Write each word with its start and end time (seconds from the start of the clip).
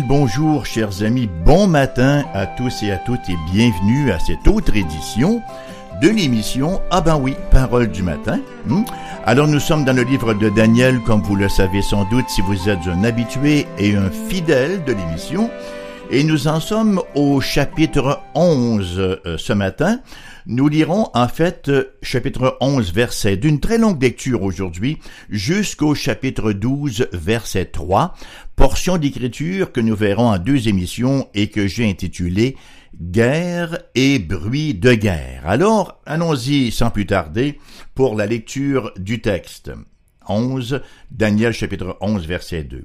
Bonjour, 0.00 0.64
chers 0.64 1.02
amis. 1.02 1.28
Bon 1.44 1.66
matin 1.66 2.24
à 2.32 2.46
tous 2.46 2.82
et 2.82 2.90
à 2.90 2.96
toutes 2.96 3.28
et 3.28 3.36
bienvenue 3.52 4.10
à 4.10 4.18
cette 4.18 4.48
autre 4.48 4.74
édition 4.74 5.42
de 6.00 6.08
l'émission 6.08 6.80
Ah 6.90 7.02
ben 7.02 7.18
oui, 7.20 7.36
Parole 7.50 7.88
du 7.88 8.02
matin. 8.02 8.40
Hmm? 8.66 8.84
Alors 9.26 9.48
nous 9.48 9.60
sommes 9.60 9.84
dans 9.84 9.94
le 9.94 10.02
livre 10.02 10.32
de 10.32 10.48
Daniel, 10.48 10.98
comme 11.00 11.20
vous 11.20 11.36
le 11.36 11.48
savez 11.50 11.82
sans 11.82 12.08
doute 12.08 12.24
si 12.28 12.40
vous 12.40 12.70
êtes 12.70 12.86
un 12.86 13.04
habitué 13.04 13.66
et 13.78 13.94
un 13.94 14.08
fidèle 14.10 14.82
de 14.84 14.92
l'émission. 14.92 15.50
Et 16.10 16.24
nous 16.24 16.48
en 16.48 16.58
sommes 16.58 17.02
au 17.14 17.42
chapitre 17.42 18.20
11 18.34 18.98
euh, 18.98 19.36
ce 19.36 19.52
matin. 19.52 19.98
Nous 20.46 20.66
lirons 20.66 21.08
en 21.14 21.28
fait 21.28 21.68
euh, 21.68 21.96
chapitre 22.02 22.56
11 22.60 22.92
verset 22.92 23.36
d'une 23.36 23.60
très 23.60 23.78
longue 23.78 24.02
lecture 24.02 24.42
aujourd'hui 24.42 24.98
jusqu'au 25.30 25.94
chapitre 25.94 26.52
12 26.52 27.08
verset 27.12 27.66
3, 27.66 28.14
portion 28.56 28.98
d'écriture 28.98 29.70
que 29.70 29.80
nous 29.80 29.94
verrons 29.94 30.30
en 30.30 30.38
deux 30.38 30.66
émissions 30.66 31.28
et 31.34 31.48
que 31.48 31.68
j'ai 31.68 31.88
intitulée 31.88 32.56
Guerre 33.00 33.78
et 33.94 34.18
bruit 34.18 34.74
de 34.74 34.92
guerre. 34.94 35.42
Alors, 35.46 36.00
allons-y 36.06 36.70
sans 36.72 36.90
plus 36.90 37.06
tarder 37.06 37.58
pour 37.94 38.16
la 38.16 38.26
lecture 38.26 38.92
du 38.98 39.20
texte. 39.20 39.70
11, 40.28 40.82
Daniel 41.10 41.52
chapitre 41.52 41.96
11 42.00 42.26
verset 42.26 42.64
2. 42.64 42.84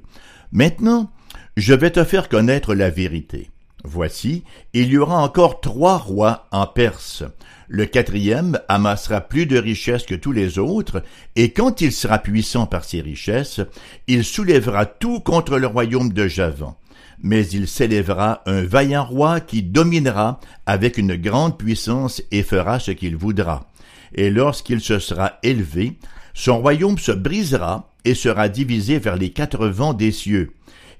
Maintenant, 0.52 1.10
je 1.56 1.74
vais 1.74 1.90
te 1.90 2.04
faire 2.04 2.28
connaître 2.28 2.74
la 2.74 2.88
vérité. 2.88 3.50
Voici, 3.84 4.42
il 4.72 4.88
y 4.88 4.98
aura 4.98 5.22
encore 5.22 5.60
trois 5.60 5.98
rois 5.98 6.46
en 6.50 6.66
Perse. 6.66 7.22
Le 7.68 7.86
quatrième 7.86 8.58
amassera 8.68 9.20
plus 9.20 9.46
de 9.46 9.56
richesses 9.56 10.04
que 10.04 10.16
tous 10.16 10.32
les 10.32 10.58
autres, 10.58 11.02
et 11.36 11.52
quand 11.52 11.80
il 11.80 11.92
sera 11.92 12.18
puissant 12.18 12.66
par 12.66 12.84
ses 12.84 13.00
richesses, 13.00 13.60
il 14.08 14.24
soulèvera 14.24 14.86
tout 14.86 15.20
contre 15.20 15.58
le 15.58 15.66
royaume 15.66 16.12
de 16.12 16.26
Javan. 16.26 16.76
Mais 17.22 17.46
il 17.46 17.68
s'élèvera 17.68 18.42
un 18.46 18.62
vaillant 18.62 19.04
roi 19.04 19.40
qui 19.40 19.62
dominera 19.62 20.40
avec 20.66 20.98
une 20.98 21.16
grande 21.16 21.56
puissance 21.56 22.22
et 22.30 22.42
fera 22.42 22.80
ce 22.80 22.90
qu'il 22.90 23.16
voudra. 23.16 23.68
Et 24.14 24.30
lorsqu'il 24.30 24.80
se 24.80 24.98
sera 24.98 25.38
élevé, 25.42 25.98
son 26.34 26.58
royaume 26.58 26.98
se 26.98 27.12
brisera 27.12 27.90
et 28.04 28.14
sera 28.14 28.48
divisé 28.48 28.98
vers 28.98 29.16
les 29.16 29.30
quatre 29.30 29.68
vents 29.68 29.94
des 29.94 30.12
cieux 30.12 30.52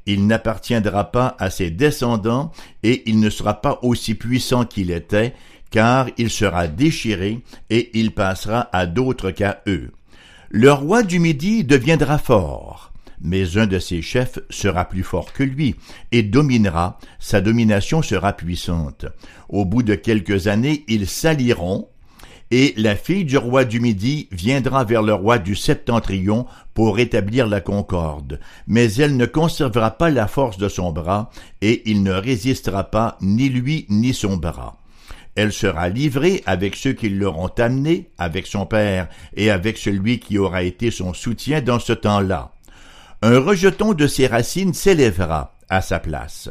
il 0.09 0.27
n'appartiendra 0.27 1.13
pas 1.13 1.37
à 1.39 1.51
ses 1.51 1.71
descendants, 1.71 2.51
et 2.83 3.03
il 3.09 3.21
ne 3.21 3.29
sera 3.29 3.61
pas 3.61 3.79
aussi 3.83 4.15
puissant 4.15 4.65
qu'il 4.65 4.91
était, 4.91 5.35
car 5.71 6.09
il 6.17 6.31
sera 6.31 6.67
déchiré, 6.67 7.43
et 7.69 7.91
il 7.93 8.13
passera 8.13 8.71
à 8.73 8.87
d'autres 8.87 9.31
qu'à 9.31 9.63
eux. 9.67 9.91
Le 10.49 10.73
roi 10.73 11.03
du 11.03 11.19
Midi 11.19 11.63
deviendra 11.63 12.17
fort, 12.17 12.91
mais 13.21 13.59
un 13.59 13.67
de 13.67 13.79
ses 13.79 14.01
chefs 14.01 14.39
sera 14.49 14.87
plus 14.87 15.03
fort 15.03 15.35
que 15.35 15.43
lui, 15.43 15.77
et 16.11 16.23
dominera, 16.23 16.99
sa 17.19 17.43
domination 17.43 18.01
sera 18.01 18.33
puissante. 18.33 19.05
Au 19.51 19.67
bout 19.67 19.83
de 19.83 19.95
quelques 19.95 20.47
années, 20.47 20.85
ils 20.89 21.07
s'allieront, 21.07 21.89
et 22.51 22.75
la 22.77 22.97
fille 22.97 23.25
du 23.25 23.37
roi 23.37 23.65
du 23.65 23.81
Midi 23.81 24.29
viendra 24.33 24.85
vers 24.85 25.03
le 25.03 25.15
roi 25.15 25.39
du 25.39 25.55
Septentrion 25.55 26.47
pour 26.75 26.99
établir 26.99 27.47
la 27.47 27.61
concorde, 27.61 28.41
mais 28.67 28.93
elle 28.95 29.17
ne 29.17 29.27
conservera 29.27 29.91
pas 29.93 30.11
la 30.11 30.27
force 30.27 30.59
de 30.59 30.69
son 30.69 30.93
bras, 30.93 31.31
et 31.61 31.83
il 31.91 32.03
ne 32.03 32.13
résistera 32.13 32.85
pas 32.85 33.19
ni 33.21 33.49
lui 33.49 33.87
ni 33.89 34.15
son 34.15 34.37
bras. 34.37 34.79
Elle 35.35 35.53
sera 35.53 35.89
livrée 35.89 36.43
avec 36.47 36.75
ceux 36.75 36.95
qui 36.95 37.09
l'auront 37.11 37.51
amenée, 37.59 38.11
avec 38.19 38.47
son 38.47 38.67
père 38.67 39.09
et 39.37 39.51
avec 39.51 39.79
celui 39.79 40.19
qui 40.19 40.39
aura 40.39 40.63
été 40.63 40.91
son 40.91 41.15
soutien 41.15 41.61
dans 41.61 41.79
ce 41.79 41.93
temps-là. 41.93 42.53
Un 43.23 43.39
rejeton 43.39 43.95
de 43.95 44.07
ses 44.07 44.27
racines 44.27 44.75
s'élèvera, 44.75 45.58
à 45.69 45.81
sa 45.83 45.99
place. 45.99 46.49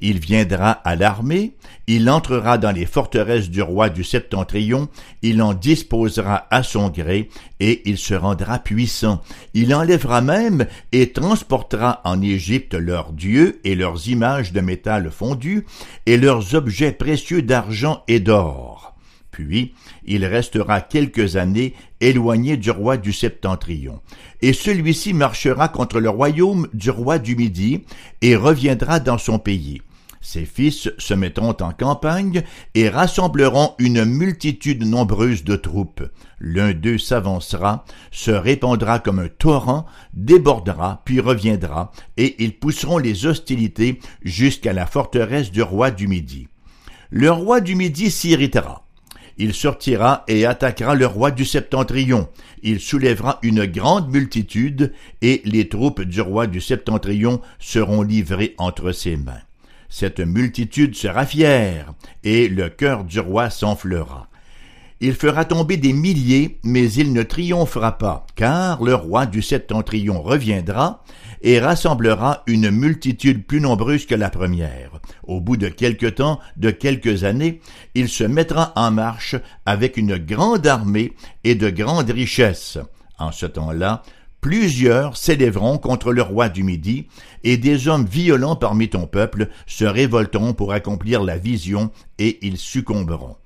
Il 0.00 0.18
viendra 0.18 0.70
à 0.70 0.96
l'armée, 0.96 1.56
il 1.86 2.08
entrera 2.08 2.58
dans 2.58 2.70
les 2.70 2.86
forteresses 2.86 3.50
du 3.50 3.62
roi 3.62 3.90
du 3.90 4.04
septentrion, 4.04 4.88
il 5.22 5.42
en 5.42 5.54
disposera 5.54 6.46
à 6.50 6.62
son 6.62 6.88
gré, 6.88 7.28
et 7.58 7.82
il 7.88 7.98
se 7.98 8.14
rendra 8.14 8.58
puissant. 8.58 9.22
Il 9.54 9.74
enlèvera 9.74 10.20
même 10.20 10.66
et 10.92 11.12
transportera 11.12 12.00
en 12.04 12.22
Égypte 12.22 12.74
leurs 12.74 13.12
dieux 13.12 13.60
et 13.64 13.74
leurs 13.74 14.08
images 14.08 14.52
de 14.52 14.60
métal 14.60 15.10
fondu, 15.10 15.66
et 16.06 16.16
leurs 16.16 16.54
objets 16.54 16.92
précieux 16.92 17.42
d'argent 17.42 18.02
et 18.08 18.20
d'or. 18.20 18.94
Puis 19.30 19.74
il 20.04 20.24
restera 20.24 20.80
quelques 20.80 21.36
années 21.36 21.74
éloigné 22.00 22.56
du 22.56 22.70
roi 22.70 22.96
du 22.96 23.12
septentrion. 23.12 24.00
Et 24.42 24.52
celui-ci 24.52 25.12
marchera 25.12 25.68
contre 25.68 26.00
le 26.00 26.10
royaume 26.10 26.68
du 26.72 26.90
roi 26.90 27.18
du 27.18 27.36
Midi, 27.36 27.84
et 28.22 28.36
reviendra 28.36 29.00
dans 29.00 29.18
son 29.18 29.38
pays. 29.38 29.82
Ses 30.22 30.44
fils 30.44 30.90
se 30.98 31.14
mettront 31.14 31.56
en 31.60 31.72
campagne 31.72 32.42
et 32.74 32.90
rassembleront 32.90 33.74
une 33.78 34.04
multitude 34.04 34.84
nombreuse 34.84 35.44
de 35.44 35.56
troupes. 35.56 36.02
L'un 36.40 36.72
d'eux 36.72 36.98
s'avancera, 36.98 37.86
se 38.10 38.30
répandra 38.30 38.98
comme 38.98 39.18
un 39.18 39.28
torrent, 39.28 39.86
débordera, 40.12 41.00
puis 41.06 41.20
reviendra, 41.20 41.90
et 42.18 42.42
ils 42.42 42.58
pousseront 42.58 42.98
les 42.98 43.24
hostilités 43.24 43.98
jusqu'à 44.22 44.74
la 44.74 44.86
forteresse 44.86 45.50
du 45.50 45.62
roi 45.62 45.90
du 45.90 46.06
Midi. 46.06 46.48
Le 47.08 47.30
roi 47.30 47.60
du 47.60 47.74
Midi 47.74 48.10
s'irritera 48.10 48.84
il 49.40 49.54
sortira 49.54 50.22
et 50.28 50.44
attaquera 50.44 50.94
le 50.94 51.06
roi 51.06 51.30
du 51.30 51.46
septentrion. 51.46 52.28
Il 52.62 52.78
soulèvera 52.78 53.38
une 53.42 53.64
grande 53.64 54.10
multitude, 54.10 54.92
et 55.22 55.40
les 55.46 55.66
troupes 55.68 56.02
du 56.02 56.20
roi 56.20 56.46
du 56.46 56.60
septentrion 56.60 57.40
seront 57.58 58.02
livrées 58.02 58.54
entre 58.58 58.92
ses 58.92 59.16
mains. 59.16 59.40
Cette 59.88 60.20
multitude 60.20 60.94
sera 60.94 61.24
fière, 61.24 61.94
et 62.22 62.48
le 62.48 62.68
cœur 62.68 63.04
du 63.04 63.18
roi 63.18 63.48
s'enflera. 63.48 64.29
Il 65.02 65.14
fera 65.14 65.46
tomber 65.46 65.78
des 65.78 65.94
milliers, 65.94 66.58
mais 66.62 66.92
il 66.92 67.14
ne 67.14 67.22
triomphera 67.22 67.96
pas, 67.96 68.26
car 68.34 68.82
le 68.82 68.94
roi 68.94 69.24
du 69.24 69.40
septentrion 69.40 70.20
reviendra 70.20 71.02
et 71.40 71.58
rassemblera 71.58 72.42
une 72.46 72.70
multitude 72.70 73.46
plus 73.46 73.62
nombreuse 73.62 74.04
que 74.04 74.14
la 74.14 74.28
première. 74.28 75.00
Au 75.22 75.40
bout 75.40 75.56
de 75.56 75.68
quelque 75.68 76.04
temps, 76.04 76.38
de 76.58 76.70
quelques 76.70 77.24
années, 77.24 77.62
il 77.94 78.10
se 78.10 78.24
mettra 78.24 78.74
en 78.76 78.90
marche 78.90 79.36
avec 79.64 79.96
une 79.96 80.18
grande 80.18 80.66
armée 80.66 81.14
et 81.44 81.54
de 81.54 81.70
grandes 81.70 82.10
richesses. 82.10 82.76
En 83.18 83.32
ce 83.32 83.46
temps-là, 83.46 84.02
plusieurs 84.42 85.16
s'élèveront 85.16 85.78
contre 85.78 86.12
le 86.12 86.20
roi 86.20 86.50
du 86.50 86.62
Midi, 86.62 87.06
et 87.42 87.56
des 87.56 87.88
hommes 87.88 88.04
violents 88.04 88.56
parmi 88.56 88.90
ton 88.90 89.06
peuple 89.06 89.48
se 89.66 89.86
révolteront 89.86 90.52
pour 90.52 90.72
accomplir 90.72 91.22
la 91.22 91.38
vision, 91.38 91.90
et 92.18 92.38
ils 92.46 92.58
succomberont. 92.58 93.36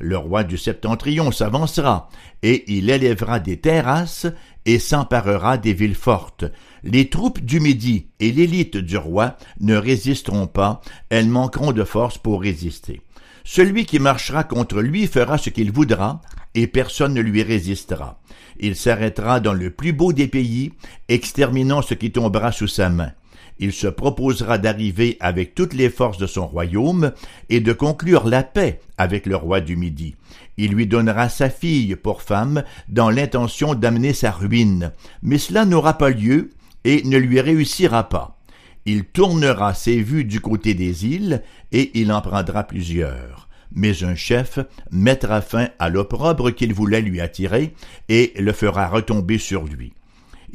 Le 0.00 0.16
roi 0.16 0.44
du 0.44 0.58
septentrion 0.58 1.30
s'avancera, 1.30 2.08
et 2.42 2.64
il 2.66 2.90
élèvera 2.90 3.40
des 3.40 3.58
terrasses 3.58 4.26
et 4.66 4.78
s'emparera 4.78 5.58
des 5.58 5.72
villes 5.72 5.94
fortes. 5.94 6.44
Les 6.82 7.08
troupes 7.08 7.40
du 7.40 7.60
Midi 7.60 8.08
et 8.20 8.32
l'élite 8.32 8.76
du 8.76 8.96
roi 8.96 9.36
ne 9.60 9.76
résisteront 9.76 10.46
pas, 10.46 10.80
elles 11.10 11.28
manqueront 11.28 11.72
de 11.72 11.84
force 11.84 12.18
pour 12.18 12.42
résister. 12.42 13.00
Celui 13.44 13.84
qui 13.84 13.98
marchera 13.98 14.42
contre 14.44 14.80
lui 14.80 15.06
fera 15.06 15.38
ce 15.38 15.50
qu'il 15.50 15.70
voudra, 15.70 16.20
et 16.54 16.66
personne 16.66 17.14
ne 17.14 17.20
lui 17.20 17.42
résistera. 17.42 18.20
Il 18.58 18.76
s'arrêtera 18.76 19.40
dans 19.40 19.52
le 19.52 19.70
plus 19.70 19.92
beau 19.92 20.12
des 20.12 20.28
pays, 20.28 20.72
exterminant 21.08 21.82
ce 21.82 21.94
qui 21.94 22.12
tombera 22.12 22.52
sous 22.52 22.68
sa 22.68 22.88
main 22.88 23.12
il 23.58 23.72
se 23.72 23.86
proposera 23.86 24.58
d'arriver 24.58 25.16
avec 25.20 25.54
toutes 25.54 25.74
les 25.74 25.90
forces 25.90 26.18
de 26.18 26.26
son 26.26 26.46
royaume 26.46 27.12
et 27.48 27.60
de 27.60 27.72
conclure 27.72 28.26
la 28.26 28.42
paix 28.42 28.80
avec 28.98 29.26
le 29.26 29.36
roi 29.36 29.60
du 29.60 29.76
Midi. 29.76 30.16
Il 30.56 30.72
lui 30.72 30.86
donnera 30.86 31.28
sa 31.28 31.50
fille 31.50 31.96
pour 31.96 32.22
femme 32.22 32.64
dans 32.88 33.10
l'intention 33.10 33.74
d'amener 33.74 34.12
sa 34.12 34.30
ruine, 34.30 34.92
mais 35.22 35.38
cela 35.38 35.64
n'aura 35.64 35.98
pas 35.98 36.10
lieu 36.10 36.50
et 36.84 37.02
ne 37.04 37.18
lui 37.18 37.40
réussira 37.40 38.08
pas. 38.08 38.38
Il 38.86 39.04
tournera 39.04 39.72
ses 39.72 40.00
vues 40.02 40.24
du 40.24 40.40
côté 40.40 40.74
des 40.74 41.06
îles 41.06 41.42
et 41.72 41.98
il 41.98 42.12
en 42.12 42.20
prendra 42.20 42.64
plusieurs. 42.64 43.48
Mais 43.74 44.04
un 44.04 44.14
chef 44.14 44.58
mettra 44.90 45.40
fin 45.40 45.68
à 45.78 45.88
l'opprobre 45.88 46.54
qu'il 46.54 46.74
voulait 46.74 47.00
lui 47.00 47.20
attirer 47.20 47.74
et 48.08 48.32
le 48.38 48.52
fera 48.52 48.86
retomber 48.88 49.38
sur 49.38 49.64
lui. 49.64 49.94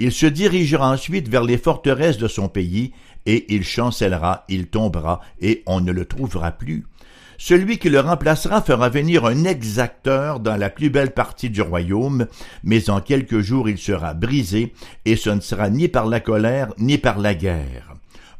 Il 0.02 0.14
se 0.14 0.26
dirigera 0.26 0.90
ensuite 0.90 1.28
vers 1.28 1.44
les 1.44 1.58
forteresses 1.58 2.18
de 2.18 2.30
son 2.30 2.48
pays, 2.48 2.94
et 3.26 3.54
il 3.54 3.66
chancellera, 3.66 4.46
il 4.48 4.68
tombera, 4.68 5.20
et 5.42 5.62
on 5.66 5.82
ne 5.82 5.92
le 5.92 6.06
trouvera 6.06 6.54
plus. 6.54 6.86
Celui 7.38 7.80
qui 7.80 7.90
le 7.90 8.00
remplacera 8.00 8.62
fera 8.62 8.88
venir 8.88 9.26
un 9.26 9.44
exacteur 9.44 10.40
dans 10.40 10.56
la 10.56 10.70
plus 10.70 10.90
belle 10.90 11.12
partie 11.12 11.50
du 11.50 11.62
royaume, 11.62 12.28
mais 12.64 12.90
en 12.90 13.02
quelques 13.02 13.42
jours 13.42 13.68
il 13.68 13.78
sera 13.78 14.14
brisé, 14.14 14.74
et 15.04 15.18
ce 15.18 15.32
ne 15.32 15.42
sera 15.42 15.70
ni 15.70 15.90
par 15.90 16.06
la 16.06 16.22
colère 16.22 16.74
ni 16.78 16.98
par 16.98 17.20
la 17.20 17.36
guerre. 17.36 17.94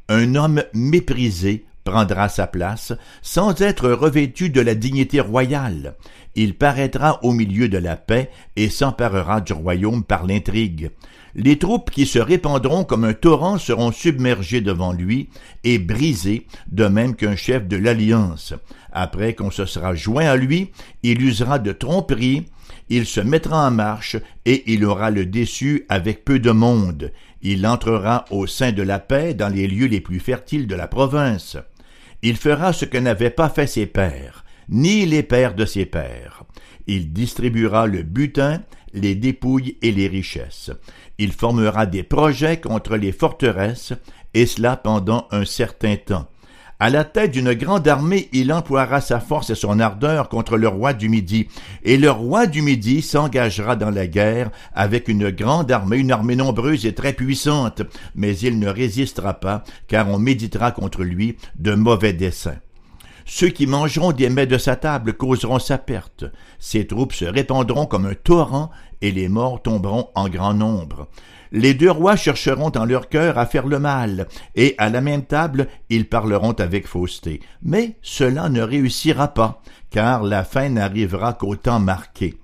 Un 0.08 0.36
homme 0.36 0.64
méprisé 0.74 1.66
prendra 1.84 2.30
sa 2.30 2.48
place, 2.48 2.94
sans 3.22 3.62
être 3.62 3.90
revêtu 3.90 4.50
de 4.50 4.62
la 4.62 4.76
dignité 4.76 5.20
royale. 5.20 5.96
Il 6.42 6.54
paraîtra 6.54 7.20
au 7.26 7.34
milieu 7.34 7.68
de 7.68 7.78
la 7.78 7.98
paix 7.98 8.30
et 8.56 8.70
s'emparera 8.70 9.42
du 9.42 9.52
royaume 9.52 10.06
par 10.06 10.26
l'intrigue. 10.26 10.90
Les 11.36 11.60
troupes 11.60 11.92
qui 11.92 12.06
se 12.06 12.18
répandront 12.18 12.86
comme 12.86 13.04
un 13.04 13.14
torrent 13.14 13.58
seront 13.58 13.92
submergées 13.92 14.62
devant 14.62 14.94
lui 14.94 15.28
et 15.66 15.80
brisées, 15.80 16.48
de 16.72 16.86
même 16.86 17.18
qu'un 17.18 17.36
chef 17.36 17.68
de 17.68 17.76
l'alliance. 17.76 18.54
Après 18.94 19.34
qu'on 19.34 19.52
se 19.52 19.66
sera 19.66 19.96
joint 19.96 20.28
à 20.28 20.38
lui, 20.38 20.72
il 21.04 21.22
usera 21.22 21.60
de 21.60 21.74
tromperie, 21.74 22.46
il 22.88 23.06
se 23.06 23.20
mettra 23.20 23.68
en 23.68 23.72
marche, 23.72 24.16
et 24.46 24.64
il 24.72 24.86
aura 24.86 25.12
le 25.12 25.26
déçu 25.26 25.86
avec 25.90 26.24
peu 26.24 26.40
de 26.40 26.52
monde. 26.52 27.12
Il 27.42 27.68
entrera 27.68 28.24
au 28.32 28.48
sein 28.48 28.72
de 28.72 28.82
la 28.82 29.00
paix 29.00 29.34
dans 29.34 29.54
les 29.54 29.68
lieux 29.68 29.88
les 29.88 30.00
plus 30.00 30.22
fertiles 30.22 30.68
de 30.68 30.76
la 30.76 30.88
province. 30.88 31.58
Il 32.22 32.38
fera 32.38 32.72
ce 32.72 32.86
que 32.86 32.98
n'avaient 32.98 33.30
pas 33.30 33.50
fait 33.50 33.68
ses 33.68 33.88
pères, 33.88 34.46
ni 34.70 35.06
les 35.06 35.24
pères 35.24 35.56
de 35.56 35.66
ses 35.66 35.86
pères. 35.86 36.44
Il 36.88 37.12
distribuera 37.14 37.88
le 37.88 38.04
butin, 38.04 38.62
les 38.94 39.16
dépouilles 39.16 39.78
et 39.82 39.92
les 39.92 40.08
richesses. 40.08 40.72
Il 41.18 41.32
formera 41.32 41.86
des 41.86 42.04
projets 42.04 42.60
contre 42.60 42.96
les 42.96 43.12
forteresses, 43.12 43.94
et 44.34 44.46
cela 44.46 44.78
pendant 44.78 45.28
un 45.32 45.46
certain 45.46 45.96
temps. 45.96 46.28
À 46.82 46.90
la 46.90 47.04
tête 47.04 47.32
d'une 47.32 47.54
grande 47.54 47.90
armée, 47.90 48.30
il 48.32 48.54
emploiera 48.54 49.02
sa 49.02 49.20
force 49.20 49.50
et 49.50 49.56
son 49.56 49.82
ardeur 49.82 50.30
contre 50.30 50.56
le 50.56 50.70
roi 50.70 50.94
du 50.94 51.10
Midi, 51.10 51.50
et 51.84 51.98
le 51.98 52.10
roi 52.10 52.48
du 52.48 52.62
Midi 52.62 53.02
s'engagera 53.02 53.76
dans 53.76 53.90
la 53.90 54.08
guerre 54.08 54.50
avec 54.74 55.10
une 55.10 55.30
grande 55.30 55.72
armée, 55.72 55.98
une 55.98 56.12
armée 56.12 56.38
nombreuse 56.38 56.86
et 56.86 56.96
très 56.96 57.12
puissante, 57.12 57.82
mais 58.16 58.38
il 58.38 58.60
ne 58.60 58.70
résistera 58.70 59.34
pas, 59.34 59.66
car 59.90 60.08
on 60.08 60.20
méditera 60.20 60.72
contre 60.72 61.04
lui 61.04 61.36
de 61.58 61.76
mauvais 61.76 62.14
desseins. 62.14 62.60
Ceux 63.32 63.50
qui 63.50 63.68
mangeront 63.68 64.12
des 64.12 64.28
mets 64.28 64.48
de 64.48 64.58
sa 64.58 64.76
table 64.76 65.14
causeront 65.14 65.60
sa 65.60 65.78
perte. 65.78 66.26
Ses 66.58 66.88
troupes 66.88 67.14
se 67.14 67.26
répandront 67.26 67.86
comme 67.86 68.08
un 68.08 68.16
torrent, 68.16 68.72
et 69.02 69.12
les 69.12 69.30
morts 69.30 69.62
tomberont 69.62 70.10
en 70.16 70.28
grand 70.30 70.56
nombre. 70.56 71.08
Les 71.52 71.76
deux 71.76 71.92
rois 71.92 72.16
chercheront 72.16 72.72
en 72.76 72.86
leur 72.86 73.08
cœur 73.08 73.38
à 73.38 73.46
faire 73.46 73.68
le 73.68 73.78
mal, 73.78 74.28
et 74.56 74.74
à 74.80 74.90
la 74.90 75.00
même 75.02 75.26
table 75.26 75.68
ils 75.92 76.10
parleront 76.10 76.54
avec 76.54 76.88
fausseté. 76.88 77.40
Mais 77.62 77.98
cela 78.02 78.50
ne 78.50 78.64
réussira 78.64 79.28
pas, 79.28 79.62
car 79.92 80.24
la 80.24 80.44
fin 80.44 80.68
n'arrivera 80.70 81.34
qu'au 81.34 81.56
temps 81.56 81.80
marqué. 81.80 82.39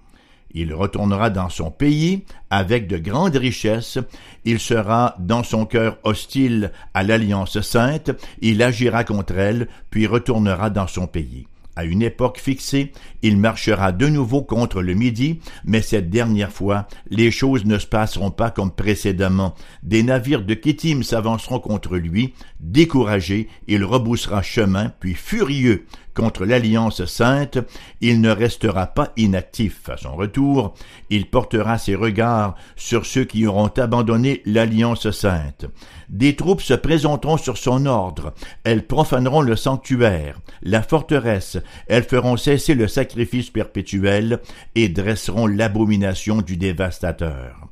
Il 0.57 0.74
retournera 0.74 1.30
dans 1.30 1.50
son 1.50 1.69
pays 1.69 2.24
avec 2.50 2.88
de 2.88 2.98
grandes 2.98 3.36
richesses, 3.36 4.00
il 4.46 4.60
sera 4.62 5.16
dans 5.19 5.44
son 5.44 5.66
cœur 5.66 5.98
hostile 6.04 6.72
à 6.94 7.04
l'Alliance 7.04 7.60
sainte, 7.60 8.12
il 8.40 8.63
agira 8.63 9.04
contre 9.04 9.38
elle, 9.38 9.68
puis 9.90 10.07
retournera 10.07 10.69
dans 10.69 10.88
son 10.88 11.07
pays. 11.07 11.46
À 11.78 11.84
une 11.84 12.02
époque 12.02 12.40
fixée, 12.40 12.94
il 13.22 13.38
marchera 13.38 13.92
de 13.92 14.07
nouveau 14.07 14.44
contre 14.44 14.81
le 14.81 14.94
Midi, 14.94 15.42
mais 15.66 15.81
cette 15.81 16.10
dernière 16.10 16.54
fois, 16.54 16.88
les 17.10 17.31
choses 17.31 17.66
ne 17.66 17.78
se 17.78 17.86
passeront 17.86 18.31
pas 18.31 18.50
comme 18.50 18.72
précédemment. 18.72 19.56
Des 19.84 20.02
navires 20.02 20.46
de 20.46 20.54
Kittim 20.54 21.04
s'avanceront 21.04 21.60
contre 21.60 21.98
lui. 21.98 22.34
Découragé, 22.62 23.50
il 23.68 23.84
reboussera 23.84 24.42
chemin, 24.42 24.94
puis 25.02 25.16
furieux 25.16 25.86
contre 26.16 26.46
l'Alliance 26.46 27.06
sainte, 27.06 27.60
il 28.02 28.22
ne 28.22 28.32
restera 28.32 28.88
pas 28.88 29.12
inactif. 29.18 29.90
À 29.90 29.98
son 29.98 30.16
retour, 30.16 30.74
il 31.12 31.30
portera 31.30 31.78
ses 31.78 31.94
regards 31.94 32.56
sur 32.76 33.06
ceux 33.06 33.26
qui 33.26 33.46
auront 33.46 33.68
abandonné 33.68 34.42
l'Alliance 34.46 35.12
sainte. 35.12 35.66
Des 36.10 36.36
troupes 36.36 36.62
se 36.62 36.74
présenteront 36.74 37.38
sur 37.38 37.58
son 37.58 37.86
ordre. 37.86 38.34
Elles 38.64 38.88
profaneront 38.88 39.42
le 39.42 39.56
sanctuaire, 39.56 40.40
la 40.64 40.82
forteresse. 40.82 41.58
Elles 41.88 42.04
feront 42.04 42.38
cesser 42.38 42.74
le 42.74 42.88
sacrifice 42.88 43.50
perpétuel 43.50 44.40
et 44.74 44.90
dresseront 44.90 45.48
l'abomination 45.48 46.42
du 46.42 46.58
dévastateur. 46.58 47.68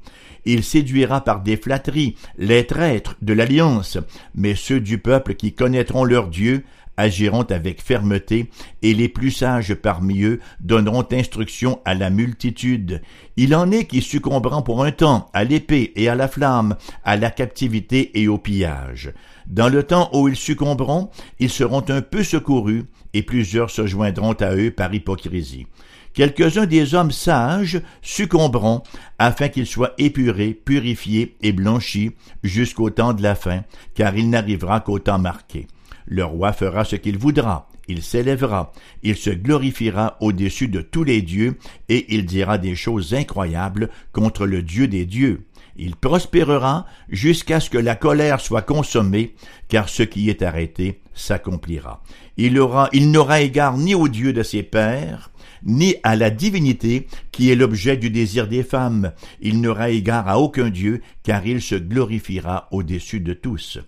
Il 0.46 0.64
séduira 0.64 1.24
par 1.24 1.42
des 1.42 1.56
flatteries 1.56 2.16
les 2.38 2.66
traîtres 2.66 3.16
de 3.22 3.34
l'alliance, 3.34 3.98
mais 4.36 4.56
ceux 4.56 4.82
du 4.82 4.98
peuple 4.98 5.36
qui 5.36 5.54
connaîtront 5.54 6.04
leur 6.04 6.28
Dieu 6.28 6.66
agiront 6.98 7.44
avec 7.44 7.82
fermeté, 7.82 8.50
et 8.82 8.94
les 8.94 9.10
plus 9.10 9.32
sages 9.32 9.74
parmi 9.74 10.24
eux 10.24 10.40
donneront 10.60 11.08
instruction 11.12 11.80
à 11.86 11.94
la 11.94 12.10
multitude. 12.10 13.02
Il 13.38 13.56
en 13.56 13.72
est 13.72 13.86
qui 13.86 14.02
succomberont 14.02 14.62
pour 14.62 14.84
un 14.84 14.92
temps 14.92 15.30
à 15.34 15.44
l'épée 15.44 15.92
et 15.96 16.10
à 16.10 16.16
la 16.16 16.28
flamme, 16.28 16.76
à 17.04 17.16
la 17.18 17.32
captivité 17.32 18.20
et 18.22 18.28
au 18.28 18.38
pillage. 18.38 19.14
Dans 19.48 19.70
le 19.70 19.84
temps 19.84 20.10
où 20.14 20.28
ils 20.28 20.36
succomberont, 20.36 21.10
ils 21.40 21.50
seront 21.50 21.84
un 21.90 22.02
peu 22.02 22.24
secourus, 22.24 22.84
et 23.14 23.24
plusieurs 23.24 23.70
se 23.70 23.86
joindront 23.86 24.34
à 24.34 24.56
eux 24.56 24.72
par 24.72 24.94
hypocrisie. 24.94 25.68
Quelques-uns 26.14 26.68
des 26.68 26.94
hommes 26.94 27.12
sages 27.12 27.82
succomberont 28.04 28.84
afin 29.18 29.50
qu'ils 29.50 29.66
soient 29.66 29.94
épurés, 29.98 30.54
purifiés 30.54 31.36
et 31.42 31.52
blanchis 31.54 32.12
jusqu'au 32.44 32.92
temps 32.92 33.14
de 33.14 33.24
la 33.24 33.34
fin, 33.34 33.64
car 33.96 34.16
il 34.16 34.30
n'arrivera 34.30 34.80
qu'au 34.80 35.00
temps 35.00 35.18
marqué. 35.18 35.68
Le 36.06 36.24
roi 36.26 36.54
fera 36.54 36.84
ce 36.84 36.96
qu'il 36.96 37.18
voudra, 37.18 37.68
il 37.88 38.02
s'élèvera, 38.02 38.72
il 39.04 39.16
se 39.16 39.30
glorifiera 39.30 40.18
au-dessus 40.22 40.68
de 40.68 40.82
tous 40.82 41.04
les 41.04 41.22
dieux, 41.22 41.58
et 41.90 42.14
il 42.14 42.26
dira 42.26 42.58
des 42.58 42.76
choses 42.76 43.14
incroyables 43.14 43.90
contre 44.12 44.46
le 44.46 44.62
Dieu 44.62 44.88
des 44.88 45.06
dieux. 45.06 45.46
Il 45.76 45.96
prospérera 45.96 46.86
jusqu'à 47.10 47.60
ce 47.60 47.70
que 47.70 47.78
la 47.78 47.96
colère 47.96 48.40
soit 48.40 48.62
consommée, 48.62 49.36
car 49.70 49.90
ce 49.90 50.04
qui 50.04 50.30
est 50.30 50.44
arrêté 50.44 51.02
s'accomplira. 51.14 52.04
Il 52.38 52.60
aura, 52.60 52.90
il 52.94 53.12
n'aura 53.12 53.42
égard 53.42 53.78
ni 53.78 53.96
au 53.96 54.08
Dieu 54.08 54.34
de 54.34 54.44
ses 54.44 54.64
pères, 54.64 55.32
ni 55.66 55.96
à 56.04 56.16
la 56.16 56.30
divinité 56.30 57.08
qui 57.32 57.50
est 57.50 57.56
l'objet 57.56 57.98
du 57.98 58.10
désir 58.10 58.48
des 58.48 58.64
femmes. 58.64 59.14
Il 59.42 59.62
n'aura 59.62 59.90
égard 59.90 60.28
à 60.28 60.40
aucun 60.40 60.70
Dieu, 60.70 61.02
car 61.24 61.46
il 61.46 61.62
se 61.62 61.76
glorifiera 61.76 62.68
au-dessus 62.72 63.20
de 63.20 63.34
tous. 63.34 63.80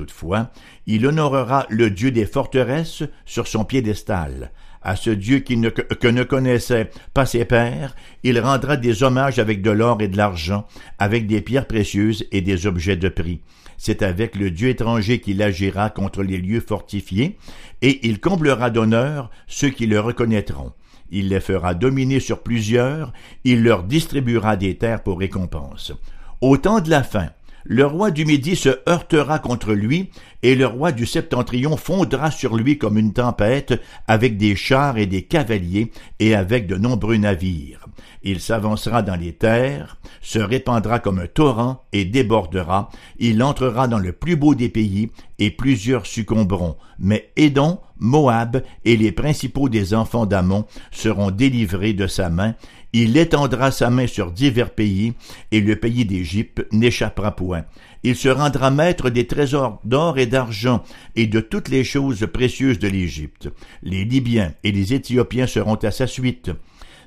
Toutefois, 0.00 0.48
il 0.86 1.06
honorera 1.06 1.66
le 1.68 1.90
Dieu 1.90 2.10
des 2.10 2.24
forteresses 2.24 3.02
sur 3.26 3.46
son 3.46 3.66
piédestal. 3.66 4.50
À 4.80 4.96
ce 4.96 5.10
Dieu 5.10 5.44
ne, 5.50 5.68
que 5.68 6.08
ne 6.08 6.22
connaissait 6.22 6.88
pas 7.12 7.26
ses 7.26 7.44
pères, 7.44 7.94
il 8.22 8.40
rendra 8.40 8.78
des 8.78 9.02
hommages 9.02 9.38
avec 9.38 9.60
de 9.60 9.70
l'or 9.70 10.00
et 10.00 10.08
de 10.08 10.16
l'argent, 10.16 10.66
avec 10.98 11.26
des 11.26 11.42
pierres 11.42 11.66
précieuses 11.66 12.24
et 12.32 12.40
des 12.40 12.66
objets 12.66 12.96
de 12.96 13.10
prix. 13.10 13.42
C'est 13.76 14.00
avec 14.00 14.36
le 14.36 14.50
Dieu 14.50 14.70
étranger 14.70 15.20
qu'il 15.20 15.42
agira 15.42 15.90
contre 15.90 16.22
les 16.22 16.38
lieux 16.38 16.64
fortifiés, 16.66 17.36
et 17.82 18.08
il 18.08 18.20
comblera 18.20 18.70
d'honneur 18.70 19.30
ceux 19.48 19.68
qui 19.68 19.86
le 19.86 20.00
reconnaîtront. 20.00 20.72
Il 21.10 21.28
les 21.28 21.40
fera 21.40 21.74
dominer 21.74 22.20
sur 22.20 22.42
plusieurs, 22.42 23.12
il 23.44 23.62
leur 23.62 23.82
distribuera 23.82 24.56
des 24.56 24.78
terres 24.78 25.02
pour 25.02 25.18
récompense. 25.18 25.92
Au 26.40 26.56
temps 26.56 26.80
de 26.80 26.88
la 26.88 27.02
fin, 27.02 27.28
le 27.64 27.86
roi 27.86 28.10
du 28.10 28.24
Midi 28.24 28.56
se 28.56 28.80
heurtera 28.88 29.38
contre 29.38 29.72
lui, 29.72 30.10
et 30.42 30.54
le 30.54 30.66
roi 30.66 30.92
du 30.92 31.06
Septentrion 31.06 31.76
fondra 31.76 32.30
sur 32.30 32.56
lui 32.56 32.78
comme 32.78 32.98
une 32.98 33.12
tempête, 33.12 33.80
avec 34.06 34.36
des 34.36 34.56
chars 34.56 34.98
et 34.98 35.06
des 35.06 35.22
cavaliers, 35.22 35.92
et 36.18 36.34
avec 36.34 36.66
de 36.66 36.76
nombreux 36.76 37.16
navires. 37.16 37.86
Il 38.22 38.40
s'avancera 38.40 39.02
dans 39.02 39.16
les 39.16 39.32
terres, 39.32 39.98
se 40.20 40.38
répandra 40.38 40.98
comme 40.98 41.18
un 41.18 41.26
torrent, 41.26 41.84
et 41.92 42.04
débordera, 42.04 42.90
il 43.18 43.42
entrera 43.42 43.88
dans 43.88 43.98
le 43.98 44.12
plus 44.12 44.36
beau 44.36 44.54
des 44.54 44.68
pays, 44.68 45.10
et 45.38 45.50
plusieurs 45.50 46.06
succomberont. 46.06 46.76
Mais 46.98 47.32
Édon, 47.36 47.80
Moab 47.98 48.62
et 48.84 48.96
les 48.96 49.12
principaux 49.12 49.68
des 49.68 49.94
enfants 49.94 50.26
d'Amon 50.26 50.66
seront 50.90 51.30
délivrés 51.30 51.92
de 51.92 52.06
sa 52.06 52.30
main, 52.30 52.54
il 52.92 53.16
étendra 53.16 53.70
sa 53.70 53.90
main 53.90 54.06
sur 54.06 54.32
divers 54.32 54.70
pays, 54.70 55.12
et 55.52 55.60
le 55.60 55.76
pays 55.76 56.04
d'Égypte 56.04 56.66
n'échappera 56.72 57.36
point. 57.36 57.64
Il 58.02 58.16
se 58.16 58.28
rendra 58.28 58.70
maître 58.70 59.10
des 59.10 59.26
trésors 59.26 59.80
d'or 59.84 60.18
et 60.18 60.26
d'argent, 60.26 60.82
et 61.16 61.26
de 61.26 61.40
toutes 61.40 61.68
les 61.68 61.84
choses 61.84 62.26
précieuses 62.32 62.78
de 62.78 62.88
l'Égypte. 62.88 63.48
Les 63.82 64.04
Libyens 64.04 64.52
et 64.64 64.72
les 64.72 64.94
Éthiopiens 64.94 65.46
seront 65.46 65.76
à 65.76 65.90
sa 65.90 66.06
suite. 66.06 66.50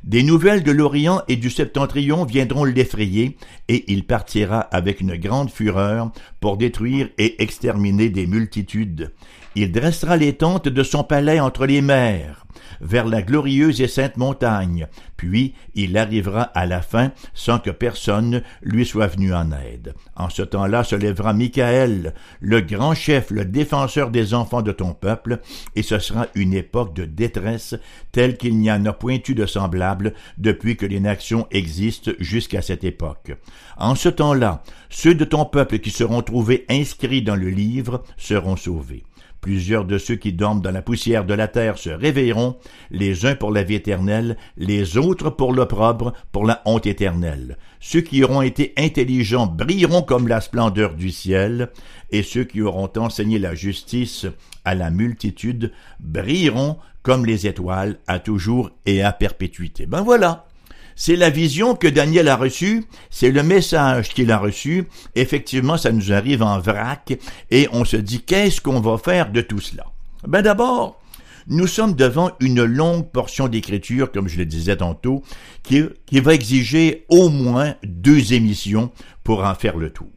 Des 0.04 0.22
nouvelles 0.22 0.64
de 0.64 0.72
l'Orient 0.72 1.22
et 1.30 1.38
du 1.38 1.50
Septentrion 1.50 2.26
viendront 2.26 2.66
l'effrayer, 2.66 3.38
et 3.70 3.86
il 3.92 4.06
partira 4.06 4.60
avec 4.60 5.00
une 5.00 5.16
grande 5.16 5.50
fureur 5.50 6.12
pour 6.44 6.58
détruire 6.58 7.08
et 7.18 7.42
exterminer 7.42 8.10
des 8.10 8.28
multitudes. 8.28 9.14
Il 9.56 9.72
dressera 9.72 10.18
les 10.18 10.34
tentes 10.34 10.68
de 10.68 10.84
son 10.84 11.06
palais 11.06 11.40
entre 11.40 11.66
les 11.66 11.82
mers 11.82 12.44
vers 12.82 13.06
la 13.06 13.22
glorieuse 13.22 13.82
et 13.82 13.88
sainte 13.88 14.18
montagne, 14.18 14.88
puis 15.18 15.54
il 15.74 15.98
arrivera 15.98 16.42
à 16.42 16.66
la 16.66 16.82
fin 16.82 17.12
sans 17.34 17.60
que 17.60 17.70
personne 17.70 18.44
lui 18.62 18.86
soit 18.86 19.08
venu 19.08 19.34
en 19.34 19.52
aide. 19.52 19.94
En 20.16 20.30
ce 20.30 20.42
temps-là 20.42 20.84
se 20.84 20.96
lèvera 20.96 21.34
Michael, 21.34 22.14
le 22.42 22.62
grand 22.62 22.94
chef, 22.94 23.32
le 23.32 23.46
défenseur 23.46 24.12
des 24.12 24.34
enfants 24.34 24.62
de 24.62 24.72
ton 24.72 24.94
peuple, 24.94 25.40
et 25.76 25.84
ce 25.84 26.00
sera 26.00 26.28
une 26.36 26.54
époque 26.54 26.94
de 26.94 27.06
détresse 27.06 27.76
telle 28.12 28.38
qu'il 28.38 28.58
n'y 28.58 28.72
en 28.72 28.86
a 28.86 28.94
point 28.94 29.20
eu 29.28 29.34
de 29.34 29.46
semblable 29.46 30.14
depuis 30.38 30.76
que 30.76 30.86
les 30.86 31.00
nations 31.00 31.48
existent 31.52 32.12
jusqu'à 32.20 32.62
cette 32.62 32.84
époque. 32.84 33.32
En 33.78 33.96
ce 33.96 34.10
temps-là, 34.10 34.64
ceux 34.90 35.16
de 35.16 35.26
ton 35.26 35.46
peuple 35.46 35.80
qui 35.80 35.90
seront 35.90 36.22
inscrits 36.70 37.22
dans 37.22 37.36
le 37.36 37.50
livre 37.50 38.04
seront 38.18 38.56
sauvés. 38.56 39.04
Plusieurs 39.44 39.84
de 39.84 39.98
ceux 39.98 40.16
qui 40.16 40.32
dorment 40.32 40.62
dans 40.62 40.72
la 40.72 40.82
poussière 40.82 41.26
de 41.26 41.34
la 41.34 41.50
terre 41.50 41.78
se 41.78 41.90
réveilleront, 41.90 42.56
les 42.92 43.26
uns 43.26 43.36
pour 43.36 43.52
la 43.52 43.64
vie 43.64 43.76
éternelle, 43.76 44.38
les 44.56 44.98
autres 44.98 45.30
pour 45.30 45.52
l'opprobre, 45.52 46.14
pour 46.32 46.46
la 46.46 46.62
honte 46.64 46.86
éternelle. 46.86 47.58
Ceux 47.82 48.00
qui 48.00 48.24
auront 48.24 48.42
été 48.42 48.72
intelligents 48.78 49.48
brilleront 49.48 50.02
comme 50.02 50.30
la 50.30 50.40
splendeur 50.40 50.96
du 50.96 51.12
ciel, 51.12 51.72
et 52.10 52.24
ceux 52.24 52.46
qui 52.46 52.62
auront 52.62 52.90
enseigné 52.96 53.38
la 53.38 53.54
justice 53.54 54.28
à 54.64 54.76
la 54.76 54.90
multitude 54.90 55.74
brilleront 56.00 56.78
comme 57.02 57.26
les 57.26 57.46
étoiles 57.46 58.00
à 58.08 58.20
toujours 58.20 58.72
et 58.86 59.04
à 59.04 59.12
perpétuité. 59.12 59.86
Ben 59.86 60.04
voilà. 60.04 60.48
C'est 60.96 61.16
la 61.16 61.30
vision 61.30 61.76
que 61.76 61.88
Daniel 61.88 62.28
a 62.28 62.36
reçue, 62.36 62.86
c'est 63.10 63.32
le 63.32 63.44
message 63.44 64.10
qu'il 64.10 64.32
a 64.32 64.38
reçu. 64.38 64.88
Effectivement, 65.16 65.78
ça 65.78 65.92
nous 65.92 66.12
arrive 66.12 66.44
en 66.44 66.60
vrac 66.60 67.18
et 67.52 67.68
on 67.72 67.86
se 67.86 67.98
dit 67.98 68.22
qu'est-ce 68.22 68.62
qu'on 68.62 68.80
va 68.80 68.98
faire 68.98 69.32
de 69.32 69.42
tout 69.42 69.60
cela? 69.60 69.86
Ben 70.28 70.42
d'abord, 70.42 71.02
nous 71.48 71.68
sommes 71.68 71.94
devant 71.94 72.32
une 72.40 72.64
longue 72.64 73.10
portion 73.10 73.48
d'écriture, 73.48 74.12
comme 74.12 74.28
je 74.28 74.38
le 74.38 74.46
disais 74.46 74.78
tantôt, 74.78 75.24
qui, 75.64 75.84
va 76.12 76.34
exiger 76.34 77.06
au 77.10 77.30
moins 77.30 77.76
deux 77.84 78.34
émissions 78.34 78.92
pour 79.24 79.44
en 79.44 79.56
faire 79.56 79.78
le 79.78 79.90
tour. 79.92 80.08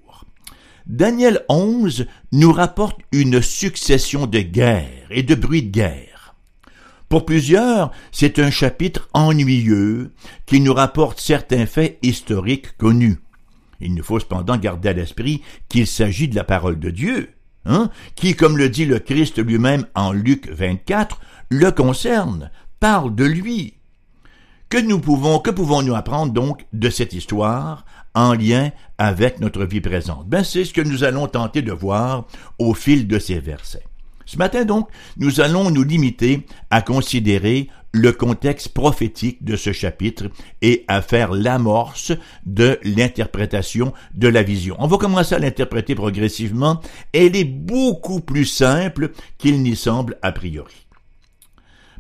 Daniel 0.87 1.45
11 1.49 2.07
nous 2.31 2.53
rapporte 2.53 3.01
une 3.11 3.43
succession 3.43 4.27
de 4.27 4.39
guerres 4.39 5.09
et 5.11 5.25
de 5.25 5.35
bruits 5.35 5.65
de 5.65 5.71
guerre. 5.71 6.16
Pour 7.09 7.25
plusieurs, 7.25 7.93
c'est 8.11 8.39
un 8.41 8.51
chapitre 8.51 9.09
ennuyeux 9.13 10.13
qui 10.45 10.61
nous 10.61 10.75
rapporte 10.75 11.21
certains 11.21 11.67
faits 11.67 11.99
historiques 12.03 12.77
connus. 12.79 13.19
Il 13.81 13.95
nous 13.95 14.03
faut 14.03 14.19
cependant 14.19 14.57
garder 14.57 14.89
à 14.89 14.93
l'esprit 14.93 15.43
qu'il 15.69 15.87
s'agit 15.87 16.29
de 16.29 16.35
la 16.35 16.45
parole 16.45 16.81
de 16.81 16.91
Dieu, 16.91 17.31
hein, 17.65 17.91
qui, 18.17 18.35
comme 18.35 18.59
le 18.59 18.69
dit 18.69 18.87
le 18.87 18.99
Christ 18.99 19.39
lui-même 19.39 19.87
en 19.95 20.13
Luc 20.13 20.49
24, 20.51 21.21
le 21.51 21.71
concerne, 21.71 22.51
parle 22.81 23.15
de 23.15 23.25
lui. 23.25 23.75
Que 24.69 24.79
nous 24.79 24.99
pouvons, 24.99 25.39
que 25.39 25.51
pouvons-nous 25.51 25.95
apprendre 25.95 26.33
donc 26.33 26.67
de 26.73 26.91
cette 26.91 27.13
histoire 27.13 27.85
en 28.15 28.35
lien 28.35 28.73
avec 28.99 29.39
notre 29.39 29.65
vie 29.65 29.81
présente? 29.81 30.27
Ben, 30.27 30.43
c'est 30.43 30.65
ce 30.65 30.75
que 30.75 30.81
nous 30.81 31.05
allons 31.05 31.29
tenter 31.29 31.63
de 31.63 31.71
voir 31.71 32.27
au 32.59 32.75
fil 32.75 33.07
de 33.07 33.21
ces 33.21 33.39
versets. 33.39 33.85
Ce 34.27 34.37
matin 34.39 34.65
donc, 34.65 34.89
nous 35.17 35.41
allons 35.41 35.71
nous 35.71 35.85
limiter 35.85 36.47
à 36.71 36.83
considérer 36.83 37.69
le 37.93 38.13
contexte 38.13 38.71
prophétique 38.71 39.43
de 39.45 39.57
ce 39.57 39.73
chapitre 39.73 40.25
et 40.61 40.85
à 40.89 41.01
faire 41.01 41.33
l'amorce 41.33 42.13
de 42.45 42.79
l'interprétation 42.83 43.95
de 44.15 44.29
la 44.29 44.43
vision. 44.43 44.77
On 44.81 44.89
va 44.89 44.99
commencer 44.99 45.35
à 45.35 45.39
l'interpréter 45.39 45.95
progressivement. 45.95 46.81
Elle 47.13 47.37
est 47.37 47.45
beaucoup 47.45 48.21
plus 48.21 48.45
simple 48.45 49.13
qu'il 49.39 49.63
n'y 49.63 49.77
semble 49.77 50.19
a 50.23 50.33
priori. 50.33 50.87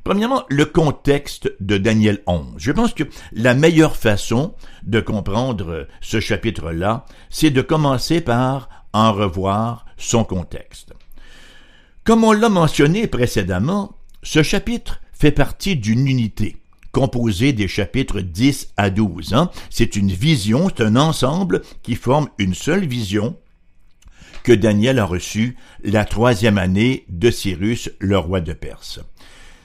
Premièrement, 0.04 0.44
le 0.48 0.66
contexte 0.66 1.50
de 1.60 1.78
Daniel 1.78 2.22
11. 2.26 2.54
Je 2.58 2.72
pense 2.72 2.92
que 2.92 3.04
la 3.32 3.54
meilleure 3.54 3.96
façon 3.96 4.54
de 4.84 5.00
comprendre 5.00 5.88
ce 6.00 6.20
chapitre-là, 6.20 7.06
c'est 7.30 7.50
de 7.50 7.62
commencer 7.62 8.20
par 8.20 8.68
en 8.92 9.12
revoir 9.12 9.86
son 9.96 10.24
contexte. 10.24 10.92
Comme 12.06 12.22
on 12.22 12.30
l'a 12.30 12.48
mentionné 12.48 13.08
précédemment, 13.08 13.96
ce 14.22 14.44
chapitre 14.44 15.00
fait 15.12 15.32
partie 15.32 15.74
d'une 15.74 16.06
unité 16.06 16.56
composée 16.92 17.52
des 17.52 17.66
chapitres 17.66 18.20
10 18.20 18.74
à 18.76 18.90
12. 18.90 19.34
Hein. 19.34 19.50
C'est 19.70 19.96
une 19.96 20.12
vision, 20.12 20.68
c'est 20.68 20.84
un 20.84 20.94
ensemble 20.94 21.62
qui 21.82 21.96
forme 21.96 22.28
une 22.38 22.54
seule 22.54 22.86
vision 22.86 23.36
que 24.44 24.52
Daniel 24.52 25.00
a 25.00 25.04
reçue 25.04 25.56
la 25.82 26.04
troisième 26.04 26.58
année 26.58 27.06
de 27.08 27.28
Cyrus, 27.28 27.90
le 27.98 28.16
roi 28.16 28.40
de 28.40 28.52
Perse. 28.52 29.00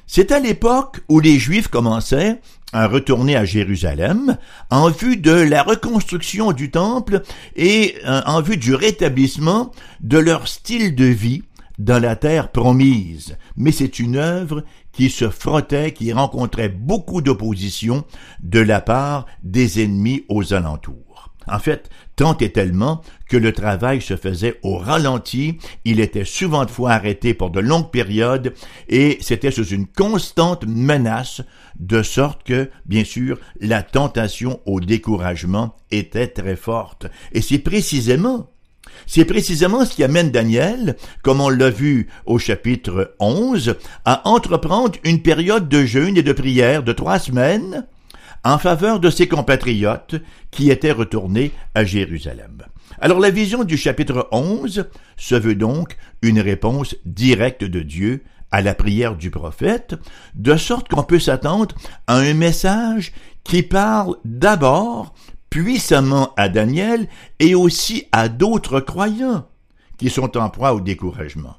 C'est 0.08 0.32
à 0.32 0.40
l'époque 0.40 1.02
où 1.10 1.20
les 1.20 1.38
Juifs 1.38 1.68
commençaient 1.68 2.42
à 2.74 2.88
retourner 2.88 3.36
à 3.36 3.46
Jérusalem 3.46 4.38
en 4.72 4.90
vue 4.90 5.18
de 5.18 5.32
la 5.32 5.62
reconstruction 5.62 6.54
du 6.54 6.72
temple 6.72 7.22
et 7.56 7.96
euh, 8.06 8.22
en 8.26 8.42
vue 8.42 8.58
du 8.58 8.74
rétablissement 8.74 9.72
de 10.00 10.18
leur 10.18 10.48
style 10.48 10.96
de 10.96 11.06
vie 11.06 11.44
dans 11.82 12.00
la 12.00 12.16
terre 12.16 12.52
promise, 12.52 13.38
mais 13.58 13.72
c'est 13.72 13.98
une 13.98 14.16
œuvre 14.16 14.64
qui 14.92 15.10
se 15.10 15.30
frottait, 15.30 15.94
qui 15.94 16.14
rencontrait 16.14 16.70
beaucoup 16.70 17.22
d'opposition 17.22 18.06
de 18.44 18.60
la 18.60 18.82
part 18.82 19.26
des 19.42 19.84
ennemis 19.84 20.24
aux 20.30 20.54
alentours. 20.54 21.32
En 21.48 21.58
fait, 21.58 21.90
tant 22.16 22.38
et 22.38 22.52
tellement 22.52 23.02
que 23.28 23.36
le 23.36 23.52
travail 23.52 24.00
se 24.00 24.16
faisait 24.16 24.60
au 24.62 24.78
ralenti, 24.78 25.58
il 25.84 26.00
était 26.00 26.24
souvent 26.24 26.66
de 26.66 26.70
fois 26.70 26.92
arrêté 26.92 27.34
pour 27.34 27.50
de 27.50 27.60
longues 27.60 27.90
périodes, 27.90 28.54
et 28.88 29.18
c'était 29.22 29.50
sous 29.50 29.66
une 29.66 29.88
constante 29.88 30.66
menace, 30.68 31.42
de 31.80 32.04
sorte 32.04 32.44
que, 32.44 32.70
bien 32.86 33.04
sûr, 33.04 33.40
la 33.60 33.82
tentation 33.82 34.60
au 34.68 34.80
découragement 34.80 35.76
était 35.90 36.28
très 36.28 36.56
forte. 36.56 37.08
Et 37.32 37.42
c'est 37.42 37.58
précisément 37.58 38.51
c'est 39.06 39.26
précisément 39.26 39.86
ce 39.86 39.96
qui 39.96 40.04
amène 40.04 40.32
Daniel, 40.32 40.96
comme 41.22 41.42
on 41.42 41.50
l'a 41.50 41.70
vu 41.70 42.08
au 42.26 42.40
chapitre 42.40 43.16
11, 43.20 43.76
à 44.06 44.28
entreprendre 44.28 44.98
une 45.04 45.22
période 45.22 45.70
de 45.70 45.86
jeûne 45.86 46.18
et 46.18 46.24
de 46.24 46.34
prière 46.34 46.84
de 46.84 46.94
trois 46.94 47.20
semaines 47.20 47.86
en 48.44 48.58
faveur 48.58 49.00
de 49.00 49.10
ses 49.10 49.28
compatriotes 49.28 50.16
qui 50.50 50.72
étaient 50.72 50.92
retournés 50.92 51.52
à 51.76 51.84
Jérusalem. 51.84 52.64
Alors 53.00 53.20
la 53.20 53.30
vision 53.30 53.64
du 53.64 53.78
chapitre 53.78 54.28
11 54.32 54.86
se 55.18 55.36
veut 55.36 55.56
donc 55.56 55.98
une 56.22 56.40
réponse 56.40 56.96
directe 57.06 57.64
de 57.64 57.82
Dieu 57.82 58.24
à 58.52 58.62
la 58.62 58.76
prière 58.76 59.16
du 59.16 59.32
prophète, 59.32 59.96
de 60.36 60.58
sorte 60.58 60.90
qu'on 60.90 61.04
peut 61.04 61.20
s'attendre 61.20 61.76
à 62.08 62.18
un 62.18 62.34
message 62.34 63.14
qui 63.44 63.64
parle 63.64 64.16
d'abord 64.26 65.14
puissamment 65.52 66.34
à 66.38 66.50
Daniel 66.50 67.08
et 67.40 67.54
aussi 67.54 68.08
à 68.12 68.30
d'autres 68.30 68.80
croyants 68.80 69.48
qui 69.98 70.10
sont 70.10 70.36
en 70.38 70.50
proie 70.50 70.74
au 70.74 70.82
découragement. 70.82 71.58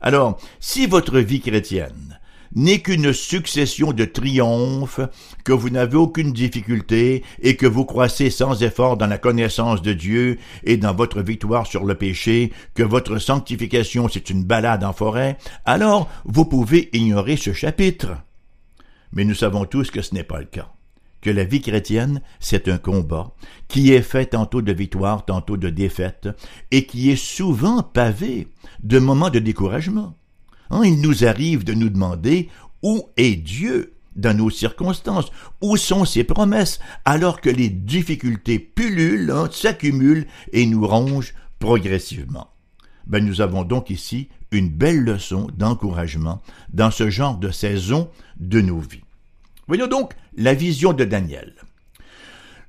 Alors, 0.00 0.38
si 0.60 0.86
votre 0.86 1.18
vie 1.18 1.40
chrétienne 1.40 2.20
n'est 2.54 2.80
qu'une 2.80 3.12
succession 3.12 3.92
de 3.92 4.04
triomphes, 4.04 5.00
que 5.42 5.52
vous 5.52 5.70
n'avez 5.70 5.96
aucune 5.96 6.32
difficulté 6.32 7.24
et 7.42 7.56
que 7.56 7.66
vous 7.66 7.84
croissez 7.84 8.30
sans 8.30 8.62
effort 8.62 8.96
dans 8.96 9.06
la 9.06 9.18
connaissance 9.18 9.82
de 9.82 9.92
Dieu 9.92 10.38
et 10.62 10.76
dans 10.76 10.94
votre 10.94 11.22
victoire 11.22 11.66
sur 11.66 11.84
le 11.84 11.94
péché, 11.94 12.52
que 12.74 12.82
votre 12.82 13.18
sanctification 13.18 14.08
c'est 14.08 14.30
une 14.30 14.44
balade 14.44 14.84
en 14.84 14.92
forêt, 14.92 15.36
alors 15.64 16.08
vous 16.24 16.44
pouvez 16.44 16.90
ignorer 16.92 17.36
ce 17.36 17.52
chapitre. 17.52 18.18
Mais 19.12 19.24
nous 19.24 19.34
savons 19.34 19.64
tous 19.64 19.90
que 19.90 20.02
ce 20.02 20.14
n'est 20.14 20.24
pas 20.24 20.38
le 20.38 20.46
cas 20.46 20.72
que 21.20 21.30
la 21.30 21.44
vie 21.44 21.60
chrétienne, 21.60 22.22
c'est 22.40 22.68
un 22.68 22.78
combat 22.78 23.32
qui 23.66 23.92
est 23.92 24.02
fait 24.02 24.26
tantôt 24.26 24.62
de 24.62 24.72
victoire, 24.72 25.24
tantôt 25.24 25.56
de 25.56 25.70
défaite, 25.70 26.28
et 26.70 26.86
qui 26.86 27.10
est 27.10 27.16
souvent 27.16 27.82
pavé 27.82 28.48
de 28.82 28.98
moments 28.98 29.30
de 29.30 29.38
découragement. 29.38 30.14
Hein, 30.70 30.82
il 30.84 31.00
nous 31.00 31.24
arrive 31.24 31.64
de 31.64 31.74
nous 31.74 31.88
demander 31.88 32.48
où 32.82 33.08
est 33.16 33.36
Dieu 33.36 33.94
dans 34.16 34.36
nos 34.36 34.50
circonstances, 34.50 35.30
où 35.60 35.76
sont 35.76 36.04
ses 36.04 36.24
promesses, 36.24 36.80
alors 37.04 37.40
que 37.40 37.50
les 37.50 37.68
difficultés 37.68 38.58
pullulent, 38.58 39.30
hein, 39.30 39.48
s'accumulent 39.50 40.26
et 40.52 40.66
nous 40.66 40.86
rongent 40.86 41.34
progressivement. 41.58 42.48
Ben, 43.06 43.24
nous 43.24 43.40
avons 43.40 43.64
donc 43.64 43.90
ici 43.90 44.28
une 44.50 44.68
belle 44.68 45.00
leçon 45.00 45.48
d'encouragement 45.56 46.42
dans 46.72 46.90
ce 46.90 47.10
genre 47.10 47.38
de 47.38 47.50
saison 47.50 48.10
de 48.38 48.60
nos 48.60 48.80
vies. 48.80 49.02
Voyons 49.68 49.86
donc 49.86 50.14
la 50.36 50.54
vision 50.54 50.94
de 50.94 51.04
Daniel. 51.04 51.52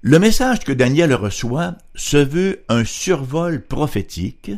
Le 0.01 0.19
message 0.19 0.59
que 0.59 0.73
Daniel 0.73 1.13
reçoit 1.13 1.75
se 1.95 2.17
veut 2.17 2.63
un 2.67 2.83
survol 2.83 3.65
prophétique, 3.65 4.51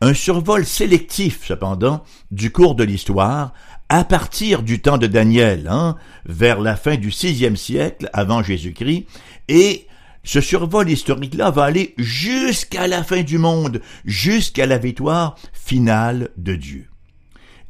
un 0.00 0.14
survol 0.14 0.64
sélectif 0.64 1.46
cependant 1.46 2.02
du 2.30 2.50
cours 2.50 2.74
de 2.74 2.84
l'histoire 2.84 3.52
à 3.90 4.04
partir 4.04 4.62
du 4.62 4.80
temps 4.80 4.96
de 4.96 5.06
Daniel, 5.06 5.68
hein, 5.70 5.96
vers 6.24 6.60
la 6.60 6.74
fin 6.74 6.96
du 6.96 7.10
sixième 7.10 7.56
siècle 7.56 8.08
avant 8.14 8.42
Jésus-Christ, 8.42 9.06
et 9.48 9.86
ce 10.22 10.40
survol 10.40 10.90
historique-là 10.90 11.50
va 11.50 11.64
aller 11.64 11.94
jusqu'à 11.98 12.86
la 12.86 13.04
fin 13.04 13.22
du 13.22 13.36
monde, 13.36 13.82
jusqu'à 14.06 14.64
la 14.64 14.78
victoire 14.78 15.36
finale 15.52 16.30
de 16.38 16.54
Dieu. 16.54 16.88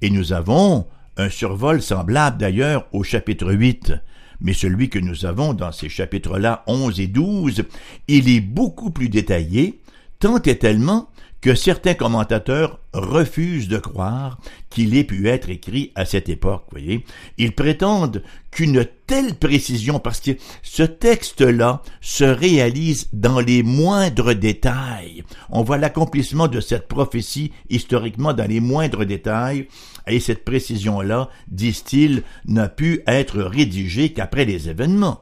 Et 0.03 0.11
nous 0.11 0.33
avons 0.33 0.87
un 1.17 1.29
survol 1.29 1.81
semblable 1.81 2.39
d'ailleurs 2.39 2.87
au 2.93 3.03
chapitre 3.03 3.53
8, 3.53 3.93
mais 4.41 4.53
celui 4.53 4.89
que 4.89 4.99
nous 4.99 5.27
avons 5.27 5.55
dans 5.55 5.73
ces 5.73 5.89
chapitres-là 5.89 6.65
11 6.67 7.01
et 7.01 7.07
12, 7.07 7.65
il 8.09 8.29
est 8.29 8.41
beaucoup 8.41 8.91
plus 8.91 9.09
détaillé, 9.09 9.81
tant 10.19 10.41
et 10.43 10.59
tellement 10.59 11.09
que 11.45 11.55
certains 11.55 11.93
commentateurs 11.93 12.81
refusent 12.95 13.69
de 13.69 13.77
croire 13.77 14.39
qu'il 14.71 14.97
ait 14.97 15.05
pu 15.05 15.29
être 15.29 15.51
écrit 15.51 15.93
à 15.95 16.07
cette 16.07 16.31
époque, 16.31 16.65
voyez. 16.71 17.05
Ils 17.37 17.55
prétendent 17.55 18.23
qu'une 18.51 18.87
telle 19.07 19.35
précision, 19.35 19.99
parce 19.99 20.21
que 20.21 20.31
ce 20.63 20.85
texte-là 20.85 21.83
se 22.01 22.25
réalise 22.25 23.09
dans 23.13 23.41
les 23.41 23.63
moindres 23.63 24.35
détails. 24.35 25.23
On 25.51 25.63
voit 25.63 25.77
l'accomplissement 25.77 26.49
de 26.49 26.61
cette 26.61 26.89
prophétie 26.89 27.53
historiquement 27.69 28.33
dans 28.33 28.49
les 28.49 28.61
moindres 28.61 29.05
détails, 29.05 29.69
et 30.07 30.21
cette 30.21 30.47
précision-là, 30.47 31.29
disent-ils, 31.49 32.23
n'a 32.47 32.71
pu 32.71 33.03
être 33.07 33.43
rédigée 33.43 34.15
qu'après 34.15 34.47
les 34.47 34.71
événements. 34.71 35.21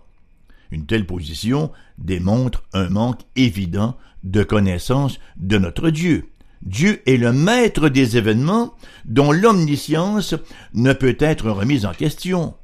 Une 0.70 0.86
telle 0.86 1.04
position 1.04 1.72
démontre 1.98 2.62
un 2.72 2.90
manque 2.90 3.22
évident 3.34 3.96
de 4.24 4.42
connaissance 4.42 5.18
de 5.36 5.58
notre 5.58 5.90
Dieu. 5.90 6.28
Dieu 6.62 7.02
est 7.06 7.16
le 7.16 7.32
maître 7.32 7.88
des 7.88 8.16
événements 8.16 8.74
dont 9.04 9.32
l'omniscience 9.32 10.34
ne 10.74 10.92
peut 10.92 11.16
être 11.18 11.50
remise 11.50 11.86
en 11.86 11.92
question. 11.92 12.54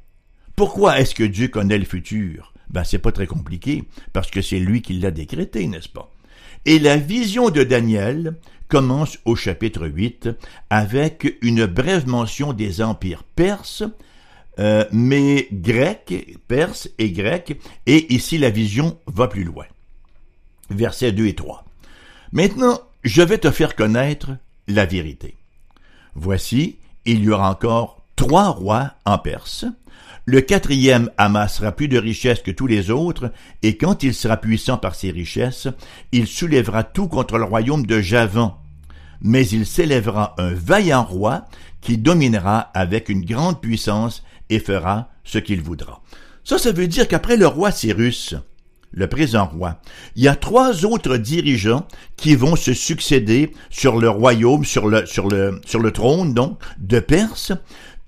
Pourquoi 0.55 0.99
est-ce 0.99 1.15
que 1.15 1.23
Dieu 1.23 1.49
connaît 1.49 1.77
le 1.77 1.85
futur? 1.85 2.53
Ben, 2.69 2.83
c'est 2.83 2.99
pas 2.99 3.11
très 3.11 3.27
compliqué, 3.27 3.83
parce 4.13 4.29
que 4.29 4.41
c'est 4.41 4.59
lui 4.59 4.81
qui 4.81 4.93
l'a 4.93 5.11
décrété, 5.11 5.67
n'est-ce 5.67 5.89
pas? 5.89 6.11
Et 6.65 6.79
la 6.79 6.97
vision 6.97 7.49
de 7.49 7.63
Daniel 7.63 8.35
commence 8.67 9.17
au 9.25 9.35
chapitre 9.35 9.87
8 9.87 10.29
avec 10.69 11.37
une 11.41 11.65
brève 11.65 12.07
mention 12.07 12.53
des 12.53 12.81
empires 12.81 13.23
perses, 13.23 13.83
euh, 14.59 14.85
mais 14.91 15.47
grec, 15.51 16.37
perse 16.47 16.89
et 16.99 17.11
grec, 17.11 17.59
et 17.85 18.13
ici 18.13 18.37
la 18.37 18.49
vision 18.49 18.97
va 19.07 19.27
plus 19.27 19.43
loin. 19.43 19.65
Versets 20.69 21.11
2 21.11 21.27
et 21.27 21.35
3. 21.35 21.65
Maintenant, 22.31 22.79
je 23.03 23.21
vais 23.21 23.37
te 23.37 23.51
faire 23.51 23.75
connaître 23.75 24.31
la 24.67 24.85
vérité. 24.85 25.35
Voici, 26.15 26.77
il 27.05 27.23
y 27.23 27.29
aura 27.29 27.49
encore 27.49 28.03
trois 28.15 28.49
rois 28.49 28.93
en 29.05 29.17
Perse. 29.17 29.65
Le 30.25 30.41
quatrième 30.41 31.09
amassera 31.17 31.71
plus 31.71 31.87
de 31.87 31.97
richesses 31.97 32.43
que 32.43 32.51
tous 32.51 32.67
les 32.67 32.91
autres, 32.91 33.31
et 33.63 33.77
quand 33.77 34.03
il 34.03 34.13
sera 34.13 34.37
puissant 34.37 34.77
par 34.77 34.93
ses 34.93 35.09
richesses, 35.09 35.67
il 36.11 36.27
soulèvera 36.27 36.83
tout 36.83 37.07
contre 37.07 37.37
le 37.37 37.45
royaume 37.45 37.85
de 37.85 37.99
Javan. 37.99 38.57
Mais 39.21 39.47
il 39.47 39.65
s'élèvera 39.65 40.35
un 40.37 40.53
vaillant 40.53 41.03
roi 41.03 41.45
qui 41.81 41.97
dominera 41.97 42.59
avec 42.75 43.09
une 43.09 43.25
grande 43.25 43.59
puissance 43.59 44.23
et 44.49 44.59
fera 44.59 45.09
ce 45.23 45.39
qu'il 45.39 45.61
voudra. 45.61 46.03
Ça, 46.43 46.57
ça 46.57 46.71
veut 46.71 46.87
dire 46.87 47.07
qu'après 47.07 47.37
le 47.37 47.47
roi 47.47 47.71
Cyrus, 47.71 48.35
le 48.91 49.07
présent 49.07 49.45
roi, 49.45 49.79
il 50.15 50.23
y 50.23 50.27
a 50.27 50.35
trois 50.35 50.85
autres 50.85 51.17
dirigeants 51.17 51.87
qui 52.17 52.35
vont 52.35 52.55
se 52.55 52.73
succéder 52.73 53.53
sur 53.69 53.99
le 53.99 54.09
royaume, 54.09 54.65
sur 54.65 54.87
le, 54.87 55.05
sur 55.05 55.27
le, 55.27 55.61
sur 55.65 55.79
le 55.79 55.91
trône, 55.91 56.33
donc, 56.33 56.59
de 56.79 56.99
Perse, 56.99 57.51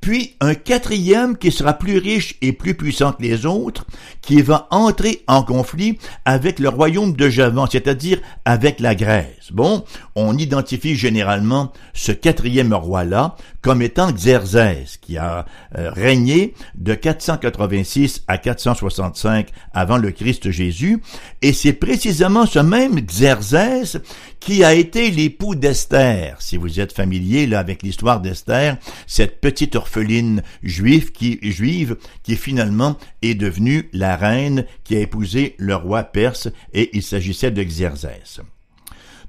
puis 0.01 0.35
un 0.41 0.55
quatrième 0.55 1.37
qui 1.37 1.51
sera 1.51 1.73
plus 1.73 1.99
riche 1.99 2.35
et 2.41 2.53
plus 2.53 2.73
puissant 2.73 3.13
que 3.13 3.21
les 3.21 3.45
autres, 3.45 3.85
qui 4.21 4.41
va 4.41 4.67
entrer 4.71 5.23
en 5.27 5.43
conflit 5.43 5.99
avec 6.25 6.59
le 6.59 6.69
royaume 6.69 7.13
de 7.13 7.29
Javan, 7.29 7.67
c'est-à-dire 7.71 8.19
avec 8.43 8.79
la 8.79 8.95
Grèce. 8.95 9.51
Bon, 9.51 9.85
on 10.15 10.37
identifie 10.37 10.95
généralement 10.95 11.71
ce 11.93 12.11
quatrième 12.11 12.73
roi-là 12.73 13.35
comme 13.61 13.83
étant 13.83 14.11
Xerzès, 14.11 14.97
qui 15.01 15.17
a 15.17 15.45
euh, 15.77 15.91
régné 15.91 16.55
de 16.75 16.95
486 16.95 18.23
à 18.27 18.39
465 18.39 19.49
avant 19.73 19.97
le 19.97 20.11
Christ 20.11 20.49
Jésus, 20.49 21.01
et 21.43 21.53
c'est 21.53 21.73
précisément 21.73 22.47
ce 22.47 22.57
même 22.57 22.99
Xerzès 23.01 24.01
qui 24.41 24.63
a 24.63 24.73
été 24.73 25.11
l'époux 25.11 25.55
d'Esther? 25.55 26.35
Si 26.41 26.57
vous 26.57 26.79
êtes 26.81 26.91
familier 26.91 27.45
là 27.45 27.59
avec 27.59 27.83
l'histoire 27.83 28.19
d'Esther, 28.19 28.77
cette 29.07 29.39
petite 29.39 29.75
orpheline 29.75 30.41
juive 30.63 31.11
qui 31.11 31.39
juive 31.43 31.95
qui 32.23 32.35
finalement 32.35 32.97
est 33.21 33.35
devenue 33.35 33.87
la 33.93 34.17
reine 34.17 34.65
qui 34.83 34.97
a 34.97 34.99
épousé 34.99 35.55
le 35.57 35.75
roi 35.75 36.03
perse 36.03 36.49
et 36.73 36.89
il 36.93 37.03
s'agissait 37.03 37.51
de 37.51 37.63
Xerzès. 37.63 38.41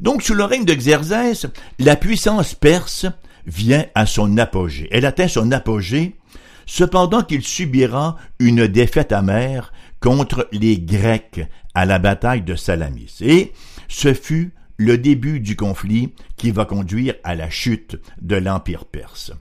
Donc 0.01 0.23
sous 0.23 0.35
le 0.35 0.45
règne 0.45 0.65
de 0.65 0.75
Xerzès, 0.75 1.47
la 1.79 1.95
puissance 1.95 2.55
perse 2.55 3.07
vient 3.47 3.85
à 3.95 4.07
son 4.07 4.39
apogée. 4.39 4.89
Elle 4.91 5.07
atteint 5.07 5.29
son 5.29 5.53
apogée 5.53 6.17
cependant 6.65 7.23
qu'il 7.23 7.43
subira 7.43 8.17
une 8.39 8.67
défaite 8.67 9.13
amère 9.13 9.75
contre 10.01 10.49
les 10.53 10.79
Grecs 10.79 11.47
à 11.75 11.85
la 11.85 11.99
bataille 11.99 12.43
de 12.43 12.55
Salamis. 12.55 13.15
Et 13.21 13.53
ce 13.89 14.15
fut 14.15 14.55
le 14.77 14.99
début 14.99 15.41
du 15.41 15.57
conflit 15.57 16.13
qui 16.37 16.51
va 16.51 16.65
conduire 16.65 17.15
à 17.25 17.35
la 17.35 17.51
chute 17.51 17.97
de 18.21 18.37
l'Empire 18.37 18.85
perse. 18.85 19.33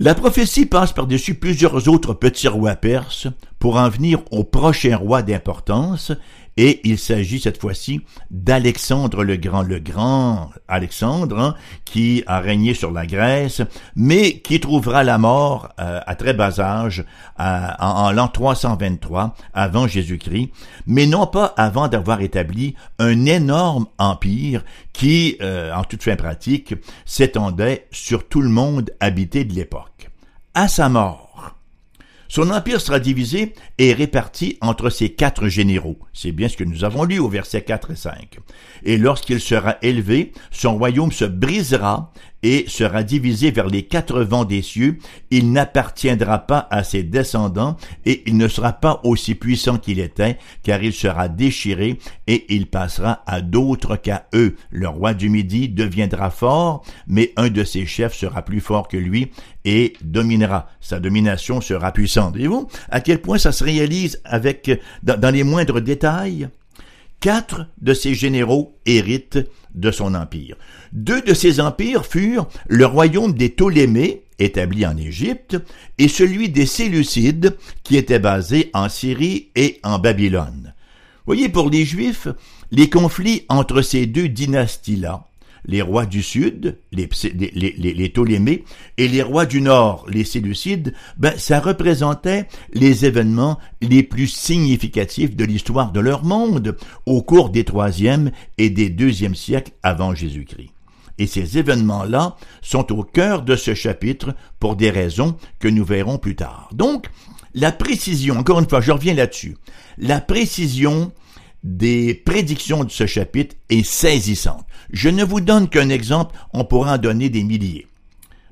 La 0.00 0.14
prophétie 0.14 0.66
passe 0.66 0.92
par-dessus 0.92 1.34
plusieurs 1.34 1.88
autres 1.88 2.14
petits 2.14 2.46
rois 2.46 2.76
perses 2.76 3.26
pour 3.58 3.76
en 3.76 3.88
venir 3.88 4.22
au 4.30 4.44
prochain 4.44 4.96
roi 4.96 5.22
d'importance 5.22 6.12
et 6.58 6.80
il 6.82 6.98
s'agit 6.98 7.38
cette 7.38 7.60
fois-ci 7.60 8.00
d'Alexandre 8.32 9.22
le 9.22 9.36
Grand, 9.36 9.62
le 9.62 9.78
grand 9.78 10.50
Alexandre, 10.66 11.38
hein, 11.38 11.54
qui 11.84 12.24
a 12.26 12.40
régné 12.40 12.74
sur 12.74 12.90
la 12.90 13.06
Grèce, 13.06 13.62
mais 13.94 14.40
qui 14.40 14.58
trouvera 14.58 15.04
la 15.04 15.18
mort 15.18 15.68
euh, 15.78 16.00
à 16.04 16.16
très 16.16 16.34
bas 16.34 16.58
âge, 16.58 17.04
en, 17.38 18.10
l'an 18.10 18.26
323 18.26 19.36
avant 19.54 19.86
Jésus-Christ, 19.86 20.50
mais 20.88 21.06
non 21.06 21.28
pas 21.28 21.54
avant 21.56 21.86
d'avoir 21.86 22.22
établi 22.22 22.74
un 22.98 23.24
énorme 23.24 23.86
empire 23.98 24.64
qui, 24.92 25.36
euh, 25.40 25.72
en 25.72 25.84
toute 25.84 26.02
fin 26.02 26.16
pratique, 26.16 26.74
s'étendait 27.04 27.86
sur 27.92 28.26
tout 28.26 28.40
le 28.40 28.48
monde 28.48 28.90
habité 28.98 29.44
de 29.44 29.54
l'époque. 29.54 30.10
À 30.54 30.66
sa 30.66 30.88
mort, 30.88 31.27
son 32.28 32.50
empire 32.50 32.80
sera 32.80 33.00
divisé 33.00 33.54
et 33.78 33.94
réparti 33.94 34.58
entre 34.60 34.90
ses 34.90 35.10
quatre 35.10 35.48
généraux. 35.48 35.98
C'est 36.12 36.32
bien 36.32 36.48
ce 36.48 36.58
que 36.58 36.64
nous 36.64 36.84
avons 36.84 37.04
lu 37.04 37.18
au 37.18 37.28
verset 37.28 37.62
4 37.62 37.92
et 37.92 37.96
5. 37.96 38.38
Et 38.84 38.98
lorsqu'il 38.98 39.40
sera 39.40 39.76
élevé, 39.80 40.32
son 40.50 40.76
royaume 40.76 41.10
se 41.10 41.24
brisera 41.24 42.12
et 42.42 42.64
sera 42.68 43.02
divisé 43.02 43.50
vers 43.50 43.66
les 43.66 43.82
quatre 43.82 44.22
vents 44.22 44.44
des 44.44 44.62
cieux. 44.62 44.98
Il 45.30 45.52
n'appartiendra 45.52 46.40
pas 46.40 46.66
à 46.70 46.84
ses 46.84 47.02
descendants 47.02 47.76
et 48.04 48.22
il 48.26 48.36
ne 48.36 48.48
sera 48.48 48.72
pas 48.72 49.00
aussi 49.04 49.34
puissant 49.34 49.78
qu'il 49.78 49.98
était, 49.98 50.38
car 50.62 50.82
il 50.82 50.92
sera 50.92 51.28
déchiré 51.28 51.98
et 52.26 52.46
il 52.54 52.66
passera 52.66 53.22
à 53.26 53.40
d'autres 53.40 53.96
qu'à 53.96 54.26
eux. 54.34 54.56
Le 54.70 54.88
roi 54.88 55.14
du 55.14 55.28
Midi 55.28 55.68
deviendra 55.68 56.30
fort, 56.30 56.84
mais 57.06 57.32
un 57.36 57.48
de 57.48 57.64
ses 57.64 57.86
chefs 57.86 58.14
sera 58.14 58.42
plus 58.42 58.60
fort 58.60 58.88
que 58.88 58.96
lui 58.96 59.30
et 59.64 59.94
dominera. 60.02 60.68
Sa 60.80 61.00
domination 61.00 61.60
sera 61.60 61.92
puissante. 61.92 62.32
Voyez-vous 62.32 62.68
à 62.90 63.00
quel 63.00 63.20
point 63.20 63.38
ça 63.38 63.52
se 63.52 63.64
réalise 63.64 64.20
avec, 64.24 64.70
dans, 65.02 65.34
les 65.34 65.44
moindres 65.44 65.80
détails? 65.80 66.48
Quatre 67.20 67.66
de 67.82 67.94
ses 67.94 68.14
généraux 68.14 68.78
héritent 68.86 69.40
de 69.74 69.90
son 69.90 70.14
empire. 70.14 70.56
Deux 70.92 71.22
de 71.22 71.34
ces 71.34 71.60
empires 71.60 72.06
furent 72.06 72.48
le 72.68 72.86
royaume 72.86 73.32
des 73.32 73.48
Ptolémées, 73.48 74.22
établi 74.38 74.86
en 74.86 74.96
Égypte, 74.96 75.56
et 75.98 76.08
celui 76.08 76.48
des 76.48 76.66
Séleucides, 76.66 77.56
qui 77.82 77.96
était 77.96 78.18
basé 78.18 78.70
en 78.74 78.88
Syrie 78.88 79.48
et 79.54 79.80
en 79.82 79.98
Babylone. 79.98 80.74
Voyez, 81.26 81.48
pour 81.48 81.68
les 81.68 81.84
Juifs, 81.84 82.28
les 82.70 82.88
conflits 82.88 83.44
entre 83.48 83.82
ces 83.82 84.06
deux 84.06 84.28
dynasties-là 84.28 85.24
les 85.64 85.82
rois 85.82 86.06
du 86.06 86.22
sud, 86.22 86.78
les, 86.92 87.06
Ptolémées, 87.06 88.64
et 88.96 89.08
les 89.08 89.22
rois 89.22 89.46
du 89.46 89.60
nord, 89.60 90.06
les 90.08 90.24
Séleucides, 90.24 90.94
ben, 91.16 91.34
ça 91.36 91.60
représentait 91.60 92.46
les 92.72 93.04
événements 93.04 93.58
les 93.80 94.02
plus 94.02 94.28
significatifs 94.28 95.36
de 95.36 95.44
l'histoire 95.44 95.92
de 95.92 96.00
leur 96.00 96.24
monde 96.24 96.76
au 97.06 97.22
cours 97.22 97.50
des 97.50 97.64
troisième 97.64 98.30
et 98.56 98.70
des 98.70 98.90
deuxième 98.90 99.34
siècles 99.34 99.72
avant 99.82 100.14
Jésus-Christ. 100.14 100.70
Et 101.18 101.26
ces 101.26 101.58
événements-là 101.58 102.36
sont 102.62 102.92
au 102.96 103.02
cœur 103.02 103.42
de 103.42 103.56
ce 103.56 103.74
chapitre 103.74 104.34
pour 104.60 104.76
des 104.76 104.90
raisons 104.90 105.36
que 105.58 105.68
nous 105.68 105.84
verrons 105.84 106.18
plus 106.18 106.36
tard. 106.36 106.68
Donc, 106.72 107.08
la 107.54 107.72
précision, 107.72 108.38
encore 108.38 108.60
une 108.60 108.68
fois, 108.68 108.80
je 108.80 108.92
reviens 108.92 109.14
là-dessus, 109.14 109.56
la 109.96 110.20
précision 110.20 111.12
des 111.64 112.14
prédictions 112.14 112.84
de 112.84 112.90
ce 112.90 113.06
chapitre 113.06 113.56
est 113.68 113.84
saisissante. 113.84 114.64
Je 114.92 115.08
ne 115.08 115.24
vous 115.24 115.40
donne 115.40 115.68
qu'un 115.68 115.88
exemple, 115.88 116.36
on 116.52 116.64
pourra 116.64 116.94
en 116.94 116.98
donner 116.98 117.28
des 117.28 117.44
milliers. 117.44 117.86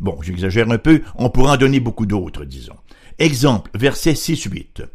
Bon, 0.01 0.19
j'exagère 0.21 0.71
un 0.71 0.79
peu, 0.79 1.03
on 1.17 1.31
pourra 1.31 1.55
en 1.55 1.57
donner 1.57 1.81
beaucoup 1.81 2.07
d'autres, 2.07 2.45
disons. 2.45 2.77
Exemple, 3.19 3.71
verset 3.75 4.13
6-8. 4.13 4.87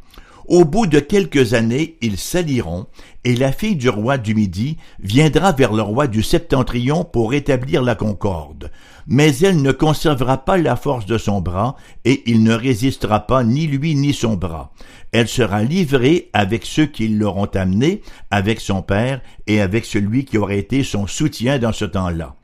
Au 0.47 0.65
bout 0.65 0.85
de 0.85 0.99
quelques 0.99 1.53
années, 1.53 1.97
ils 2.01 2.17
s'allieront, 2.17 2.87
et 3.23 3.35
la 3.35 3.51
fille 3.51 3.75
du 3.75 3.89
roi 3.89 4.17
du 4.17 4.35
Midi 4.35 4.77
viendra 4.99 5.53
vers 5.53 5.73
le 5.73 5.81
roi 5.81 6.07
du 6.07 6.23
Septentrion 6.23 7.03
pour 7.03 7.33
établir 7.33 7.81
la 7.81 7.95
concorde. 7.95 8.71
Mais 9.13 9.39
elle 9.39 9.61
ne 9.61 9.73
conservera 9.73 10.37
pas 10.37 10.55
la 10.55 10.77
force 10.77 11.05
de 11.05 11.17
son 11.17 11.41
bras, 11.41 11.75
et 12.05 12.23
il 12.27 12.43
ne 12.43 12.53
résistera 12.53 13.19
pas 13.19 13.43
ni 13.43 13.67
lui 13.67 13.93
ni 13.93 14.13
son 14.13 14.37
bras. 14.37 14.71
Elle 15.11 15.27
sera 15.27 15.63
livrée 15.63 16.29
avec 16.31 16.65
ceux 16.65 16.85
qui 16.85 17.09
l'auront 17.09 17.49
amenée, 17.53 18.03
avec 18.31 18.61
son 18.61 18.81
père 18.81 19.19
et 19.47 19.59
avec 19.59 19.83
celui 19.83 20.23
qui 20.23 20.37
aurait 20.37 20.59
été 20.59 20.85
son 20.85 21.07
soutien 21.07 21.59
dans 21.59 21.73
ce 21.73 21.83
temps-là. 21.83 22.35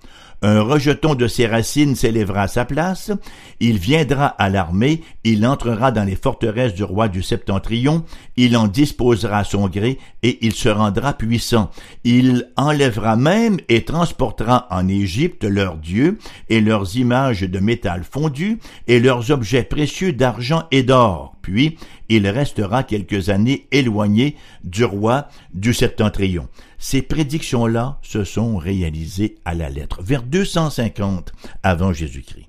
Un 0.43 0.61
rejeton 0.61 1.15
de 1.15 1.27
ses 1.27 1.47
racines 1.47 1.95
s'élèvera 1.95 2.43
à 2.43 2.47
sa 2.47 2.63
place, 2.63 3.11
il 3.59 3.79
viendra 3.79 4.27
à 4.27 4.49
l'armée, 4.49 5.01
il 5.23 5.47
entrera 5.47 5.91
dans 5.91 6.03
les 6.03 6.15
forteresses 6.15 6.75
du 6.75 6.83
roi 6.83 7.07
du 7.07 7.23
septentrion, 7.23 8.03
il 8.35 8.55
en 8.55 8.67
disposera 8.67 9.39
à 9.39 9.43
son 9.43 9.67
gré, 9.67 9.97
et 10.21 10.37
il 10.45 10.53
se 10.53 10.69
rendra 10.69 11.13
puissant. 11.13 11.71
Il 12.03 12.51
enlèvera 12.55 13.15
même 13.15 13.57
et 13.67 13.83
transportera 13.83 14.67
en 14.69 14.87
Égypte 14.87 15.43
leurs 15.43 15.77
dieux, 15.77 16.19
et 16.49 16.61
leurs 16.61 16.97
images 16.97 17.41
de 17.41 17.59
métal 17.59 18.03
fondu, 18.03 18.59
et 18.87 18.99
leurs 18.99 19.31
objets 19.31 19.63
précieux 19.63 20.13
d'argent 20.13 20.65
et 20.69 20.83
d'or. 20.83 21.35
Puis 21.41 21.77
il 22.09 22.27
restera 22.27 22.83
quelques 22.83 23.29
années 23.29 23.67
éloigné 23.71 24.35
du 24.63 24.85
roi 24.85 25.29
du 25.53 25.73
septentrion. 25.73 26.47
Ces 26.77 27.01
prédictions-là 27.01 27.99
se 28.01 28.23
sont 28.23 28.57
réalisées 28.57 29.35
à 29.45 29.55
la 29.55 29.69
lettre, 29.69 30.01
vers 30.01 30.23
250 30.23 31.33
avant 31.63 31.93
Jésus-Christ. 31.93 32.47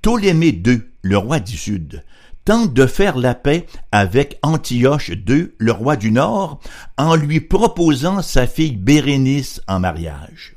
Ptolémée 0.00 0.60
II, 0.66 0.82
le 1.02 1.18
roi 1.18 1.40
du 1.40 1.56
Sud, 1.56 2.02
tente 2.44 2.72
de 2.72 2.86
faire 2.86 3.18
la 3.18 3.34
paix 3.34 3.66
avec 3.92 4.38
Antioche 4.42 5.10
II, 5.10 5.50
le 5.58 5.72
roi 5.72 5.96
du 5.96 6.10
Nord, 6.10 6.60
en 6.96 7.14
lui 7.14 7.40
proposant 7.40 8.22
sa 8.22 8.46
fille 8.46 8.76
Bérénice 8.76 9.60
en 9.68 9.78
mariage. 9.80 10.56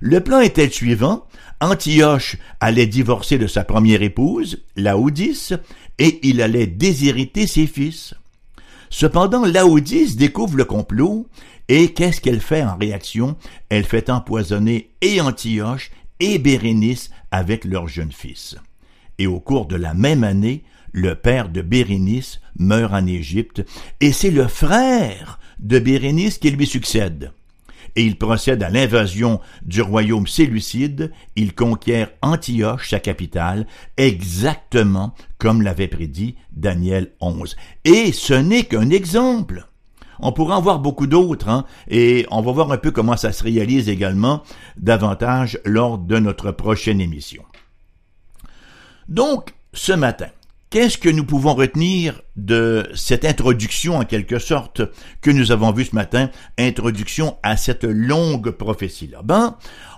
Le 0.00 0.20
plan 0.20 0.40
était 0.40 0.64
le 0.64 0.72
suivant. 0.72 1.26
Antioche 1.60 2.38
allait 2.58 2.86
divorcer 2.86 3.36
de 3.36 3.46
sa 3.46 3.64
première 3.64 4.02
épouse, 4.02 4.64
Laodice, 4.76 5.52
et 5.98 6.18
il 6.26 6.40
allait 6.40 6.66
déshériter 6.66 7.46
ses 7.46 7.66
fils. 7.66 8.14
Cependant, 8.90 9.46
Laodice 9.46 10.16
découvre 10.16 10.56
le 10.56 10.64
complot 10.64 11.26
et 11.68 11.94
qu'est-ce 11.94 12.20
qu'elle 12.20 12.40
fait 12.40 12.64
en 12.64 12.76
réaction? 12.76 13.36
Elle 13.68 13.84
fait 13.84 14.10
empoisonner 14.10 14.90
et 15.00 15.20
Antioche 15.20 15.92
et 16.18 16.38
Bérénice 16.38 17.10
avec 17.30 17.64
leur 17.64 17.86
jeune 17.86 18.12
fils. 18.12 18.56
Et 19.18 19.28
au 19.28 19.38
cours 19.38 19.66
de 19.66 19.76
la 19.76 19.94
même 19.94 20.24
année, 20.24 20.64
le 20.92 21.14
père 21.14 21.48
de 21.48 21.62
Bérénice 21.62 22.40
meurt 22.58 22.92
en 22.92 23.06
Égypte, 23.06 23.64
et 24.00 24.12
c'est 24.12 24.30
le 24.32 24.48
frère 24.48 25.38
de 25.60 25.78
Bérénice 25.78 26.38
qui 26.38 26.50
lui 26.50 26.66
succède. 26.66 27.32
Et 27.96 28.04
il 28.04 28.16
procède 28.16 28.62
à 28.62 28.70
l'invasion 28.70 29.40
du 29.62 29.82
royaume 29.82 30.26
séleucide, 30.26 31.12
il 31.36 31.54
conquiert 31.54 32.10
Antioche, 32.22 32.90
sa 32.90 33.00
capitale, 33.00 33.66
exactement 33.96 35.14
comme 35.38 35.62
l'avait 35.62 35.88
prédit 35.88 36.36
Daniel 36.52 37.12
11. 37.20 37.56
Et 37.84 38.12
ce 38.12 38.34
n'est 38.34 38.64
qu'un 38.64 38.90
exemple. 38.90 39.66
On 40.22 40.32
pourra 40.32 40.58
en 40.58 40.60
voir 40.60 40.80
beaucoup 40.80 41.06
d'autres, 41.06 41.48
hein, 41.48 41.64
et 41.88 42.26
on 42.30 42.42
va 42.42 42.52
voir 42.52 42.70
un 42.72 42.76
peu 42.76 42.90
comment 42.90 43.16
ça 43.16 43.32
se 43.32 43.42
réalise 43.42 43.88
également 43.88 44.42
davantage 44.76 45.58
lors 45.64 45.96
de 45.96 46.18
notre 46.18 46.50
prochaine 46.50 47.00
émission. 47.00 47.42
Donc, 49.08 49.54
ce 49.72 49.92
matin, 49.92 50.28
Qu'est-ce 50.70 50.98
que 50.98 51.08
nous 51.08 51.24
pouvons 51.24 51.54
retenir 51.54 52.22
de 52.36 52.88
cette 52.94 53.24
introduction 53.24 53.96
en 53.96 54.04
quelque 54.04 54.38
sorte 54.38 54.82
que 55.20 55.32
nous 55.32 55.50
avons 55.50 55.72
vue 55.72 55.84
ce 55.84 55.96
matin, 55.96 56.30
introduction 56.60 57.38
à 57.42 57.56
cette 57.56 57.82
longue 57.82 58.52
prophétie-là? 58.52 59.22
Ben, 59.24 59.56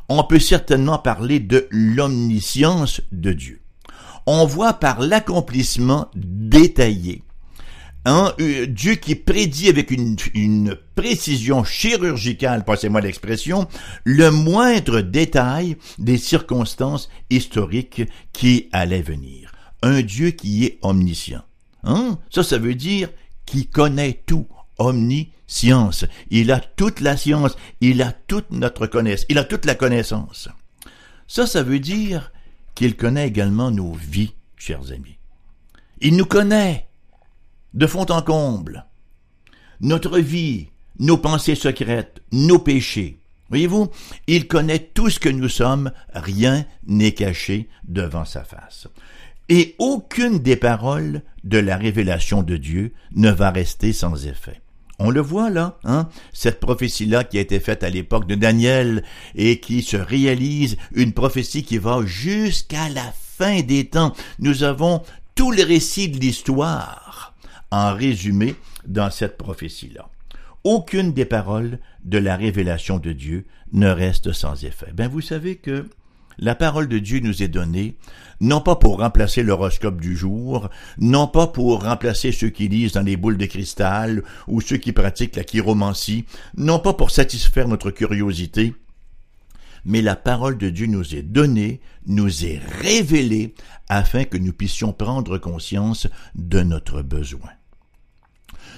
on 0.09 0.25
peut 0.25 0.39
certainement 0.39 0.97
parler 0.97 1.41
de 1.41 1.69
l'omniscience 1.71 3.03
de 3.13 3.35
Dieu. 3.35 3.61
On 4.25 4.47
voit 4.47 4.73
par 4.73 5.01
l'accomplissement 5.01 6.11
détaillé 6.15 7.23
un 8.07 8.33
euh, 8.41 8.67
Dieu 8.67 8.95
qui 8.95 9.15
prédit 9.15 9.69
avec 9.69 9.91
une, 9.91 10.17
une 10.33 10.75
précision 10.95 11.65
chirurgicale, 11.65 12.65
passez-moi 12.65 13.03
l'expression, 13.03 13.69
le 14.05 14.31
moindre 14.31 15.03
détail 15.03 15.77
des 15.99 16.17
circonstances 16.17 17.11
historiques 17.29 18.05
qui 18.33 18.71
allaient 18.73 19.03
venir. 19.03 19.53
Un 19.83 20.03
Dieu 20.03 20.31
qui 20.31 20.65
est 20.65 20.79
omniscient. 20.83 21.43
Hein? 21.85 22.19
Ça, 22.31 22.43
ça 22.43 22.59
veut 22.59 22.75
dire 22.75 23.09
qui 23.47 23.67
connaît 23.67 24.23
tout. 24.27 24.47
Omniscience. 24.79 26.07
Il 26.31 26.51
a 26.51 26.61
toute 26.61 27.01
la 27.01 27.17
science. 27.17 27.57
Il 27.81 28.03
a 28.03 28.13
toute 28.13 28.51
notre 28.51 28.87
connaissance. 28.87 29.27
Il 29.29 29.39
a 29.39 29.45
toute 29.45 29.65
la 29.65 29.75
connaissance. 29.75 30.49
Ça, 31.29 31.47
ça 31.47 31.63
veut 31.63 31.81
dire 31.81 32.33
qu'il 32.75 32.97
connaît 32.97 33.29
également 33.29 33.71
nos 33.71 33.93
vies, 33.93 34.35
chers 34.57 34.93
amis. 34.93 35.19
Il 36.01 36.17
nous 36.17 36.27
connaît 36.27 36.89
de 37.75 37.87
fond 37.87 38.07
en 38.11 38.23
comble. 38.23 38.87
Notre 39.81 40.19
vie, 40.19 40.69
nos 40.99 41.19
pensées 41.19 41.55
secrètes, 41.55 42.23
nos 42.33 42.59
péchés. 42.59 43.19
Voyez-vous, 43.49 43.91
il 44.27 44.49
connaît 44.49 44.79
tout 44.79 45.11
ce 45.11 45.21
que 45.21 45.29
nous 45.29 45.49
sommes, 45.49 45.93
rien 46.15 46.65
n'est 46.87 47.13
caché 47.13 47.69
devant 47.85 48.25
sa 48.25 48.45
face. 48.45 48.89
Et 49.55 49.75
aucune 49.79 50.39
des 50.39 50.57
paroles 50.57 51.21
de 51.45 51.59
la 51.59 51.77
révélation 51.77 52.43
de 52.43 52.57
Dieu 52.57 52.95
ne 53.15 53.31
va 53.31 53.51
rester 53.51 53.93
sans 53.93 54.27
effet. 54.27 54.63
On 54.99 55.11
le 55.11 55.21
voit 55.21 55.51
là, 55.51 55.79
hein, 55.85 56.09
cette 56.33 56.59
prophétie-là 56.59 57.23
qui 57.23 57.37
a 57.37 57.43
été 57.43 57.61
faite 57.61 57.85
à 57.85 57.91
l'époque 57.91 58.27
de 58.27 58.35
Daniel 58.35 59.05
et 59.35 59.61
qui 59.61 59.83
se 59.83 59.99
réalise, 59.99 60.79
une 60.95 61.13
prophétie 61.13 61.65
qui 61.65 61.77
va 61.77 62.01
jusqu'à 62.07 62.89
la 62.89 63.13
fin 63.13 63.61
des 63.61 63.89
temps. 63.89 64.15
Nous 64.39 64.63
avons 64.63 65.03
tous 65.35 65.51
les 65.51 65.65
récits 65.65 66.09
de 66.09 66.19
l'histoire 66.19 67.35
en 67.71 67.93
résumé 67.93 68.55
dans 68.87 69.11
cette 69.11 69.37
prophétie-là. 69.37 70.09
Aucune 70.65 71.13
des 71.13 71.27
paroles 71.27 71.79
de 72.07 72.17
la 72.17 72.39
révélation 72.39 72.99
de 72.99 73.13
Dieu 73.13 73.45
ne 73.75 73.91
reste 73.91 74.33
sans 74.33 74.65
effet. 74.65 74.95
Ben, 74.95 75.09
vous 75.09 75.21
savez 75.21 75.57
que 75.57 75.91
la 76.39 76.55
parole 76.55 76.89
de 76.89 76.99
Dieu 76.99 77.21
nous 77.21 77.43
est 77.43 77.49
donnée, 77.49 77.97
non 78.41 78.61
pas 78.61 78.77
pour 78.77 78.99
remplacer 78.99 79.43
l'horoscope 79.43 80.01
du 80.01 80.17
jour, 80.17 80.69
non 80.99 81.27
pas 81.27 81.47
pour 81.47 81.85
remplacer 81.85 82.33
ceux 82.33 82.51
qui 82.51 82.69
lisent 82.69 82.93
dans 82.93 83.03
les 83.03 83.17
boules 83.17 83.39
de 83.39 83.47
cristal 83.47 84.23
ou 84.49 84.61
ceux 84.61 84.79
qui 84.79 84.93
pratiquent 84.93 85.37
la 85.37 85.45
chiromancie, 85.45 86.25
non 86.57 86.79
pas 86.79 86.95
pour 86.95 87.11
satisfaire 87.11 87.69
notre 87.69 87.91
curiosité, 87.91 88.75
mais 89.85 90.03
la 90.03 90.17
parole 90.17 90.59
de 90.59 90.71
Dieu 90.71 90.87
nous 90.87 91.15
est 91.15 91.23
donnée, 91.23 91.81
nous 92.07 92.45
est 92.45 92.61
révélée, 92.81 93.55
afin 93.89 94.25
que 94.25 94.39
nous 94.39 94.53
puissions 94.53 94.93
prendre 94.93 95.39
conscience 95.39 96.07
de 96.35 96.63
notre 96.63 97.03
besoin. 97.03 97.51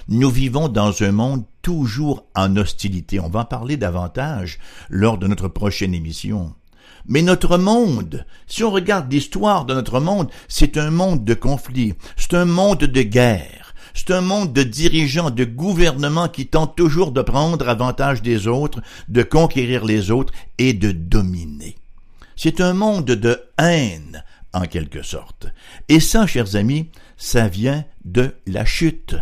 Nous 0.09 0.31
vivons 0.31 0.69
dans 0.69 1.03
un 1.03 1.13
monde 1.13 1.45
toujours 1.63 2.27
en 2.35 2.57
hostilité. 2.57 3.21
On 3.21 3.29
va 3.29 3.41
en 3.41 3.45
parler 3.45 3.77
davantage 3.77 4.59
lors 4.91 5.19
de 5.19 5.27
notre 5.27 5.49
prochaine 5.49 5.95
émission. 5.95 6.55
Mais 7.07 7.23
notre 7.23 7.59
monde, 7.59 8.25
si 8.47 8.65
on 8.65 8.71
regarde 8.71 9.13
l'histoire 9.13 9.67
de 9.67 9.75
notre 9.75 10.01
monde, 10.01 10.31
c'est 10.49 10.79
un 10.79 10.91
monde 10.91 11.25
de 11.25 11.35
conflit, 11.35 11.95
c'est 12.17 12.35
un 12.35 12.47
monde 12.47 12.85
de 12.85 13.03
guerre, 13.03 13.75
c'est 13.93 14.11
un 14.11 14.23
monde 14.23 14.53
de 14.53 14.63
dirigeants, 14.63 15.31
de 15.31 15.45
gouvernements 15.45 16.29
qui 16.29 16.47
tentent 16.47 16.77
toujours 16.77 17.13
de 17.13 17.23
prendre 17.23 17.69
avantage 17.69 18.23
des 18.23 18.47
autres, 18.47 18.81
de 19.09 19.23
conquérir 19.23 19.85
les 19.85 20.11
autres 20.11 20.33
et 20.59 20.73
de 20.73 20.93
dominer. 20.93 21.77
C'est 22.37 22.61
un 22.61 22.73
monde 22.73 23.05
de 23.05 23.41
haine, 23.59 24.25
en 24.55 24.63
quelque 24.63 25.03
sorte. 25.03 25.49
Et 25.89 26.01
ça, 26.01 26.27
chers 26.27 26.57
amis, 26.57 26.89
ça 27.17 27.49
vient 27.49 27.85
de 28.05 28.35
la 28.47 28.65
chute 28.65 29.17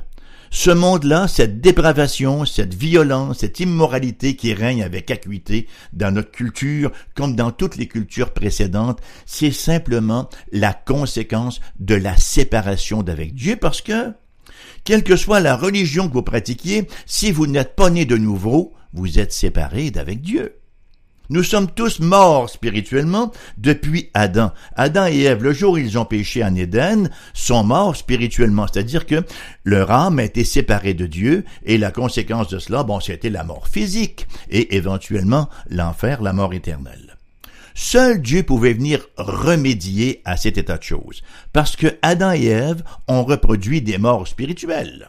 ce 0.52 0.70
monde-là, 0.70 1.28
cette 1.28 1.62
dépravation, 1.62 2.44
cette 2.44 2.74
violence, 2.74 3.38
cette 3.38 3.58
immoralité 3.58 4.36
qui 4.36 4.52
règne 4.52 4.82
avec 4.82 5.10
acuité 5.10 5.66
dans 5.94 6.12
notre 6.12 6.30
culture, 6.30 6.92
comme 7.14 7.34
dans 7.34 7.50
toutes 7.50 7.76
les 7.76 7.88
cultures 7.88 8.34
précédentes, 8.34 9.00
c'est 9.24 9.50
simplement 9.50 10.28
la 10.52 10.74
conséquence 10.74 11.62
de 11.80 11.94
la 11.94 12.18
séparation 12.18 13.02
d'avec 13.02 13.34
Dieu 13.34 13.56
parce 13.56 13.80
que, 13.80 14.12
quelle 14.84 15.04
que 15.04 15.16
soit 15.16 15.40
la 15.40 15.56
religion 15.56 16.06
que 16.06 16.12
vous 16.12 16.22
pratiquiez, 16.22 16.86
si 17.06 17.32
vous 17.32 17.46
n'êtes 17.46 17.74
pas 17.74 17.88
né 17.88 18.04
de 18.04 18.18
nouveau, 18.18 18.74
vous 18.92 19.18
êtes 19.18 19.32
séparé 19.32 19.90
d'avec 19.90 20.20
Dieu. 20.20 20.61
Nous 21.32 21.44
sommes 21.44 21.70
tous 21.70 22.00
morts 22.00 22.50
spirituellement 22.50 23.32
depuis 23.56 24.10
Adam. 24.12 24.52
Adam 24.76 25.06
et 25.06 25.22
Ève, 25.22 25.42
le 25.42 25.54
jour 25.54 25.72
où 25.72 25.78
ils 25.78 25.98
ont 25.98 26.04
péché 26.04 26.44
en 26.44 26.54
Éden, 26.54 27.08
sont 27.32 27.64
morts 27.64 27.96
spirituellement, 27.96 28.66
c'est-à-dire 28.70 29.06
que 29.06 29.24
leur 29.64 29.90
âme 29.90 30.18
a 30.18 30.24
été 30.24 30.44
séparée 30.44 30.92
de 30.92 31.06
Dieu 31.06 31.46
et 31.64 31.78
la 31.78 31.90
conséquence 31.90 32.48
de 32.48 32.58
cela, 32.58 32.82
bon, 32.82 33.00
c'était 33.00 33.30
la 33.30 33.44
mort 33.44 33.66
physique 33.66 34.26
et 34.50 34.76
éventuellement 34.76 35.48
l'enfer, 35.70 36.20
la 36.20 36.34
mort 36.34 36.52
éternelle. 36.52 37.16
Seul 37.74 38.20
Dieu 38.20 38.42
pouvait 38.42 38.74
venir 38.74 39.00
remédier 39.16 40.20
à 40.26 40.36
cet 40.36 40.58
état 40.58 40.76
de 40.76 40.82
choses, 40.82 41.22
parce 41.54 41.76
que 41.76 41.96
Adam 42.02 42.32
et 42.32 42.44
Ève 42.44 42.82
ont 43.08 43.24
reproduit 43.24 43.80
des 43.80 43.96
morts 43.96 44.28
spirituelles. 44.28 45.08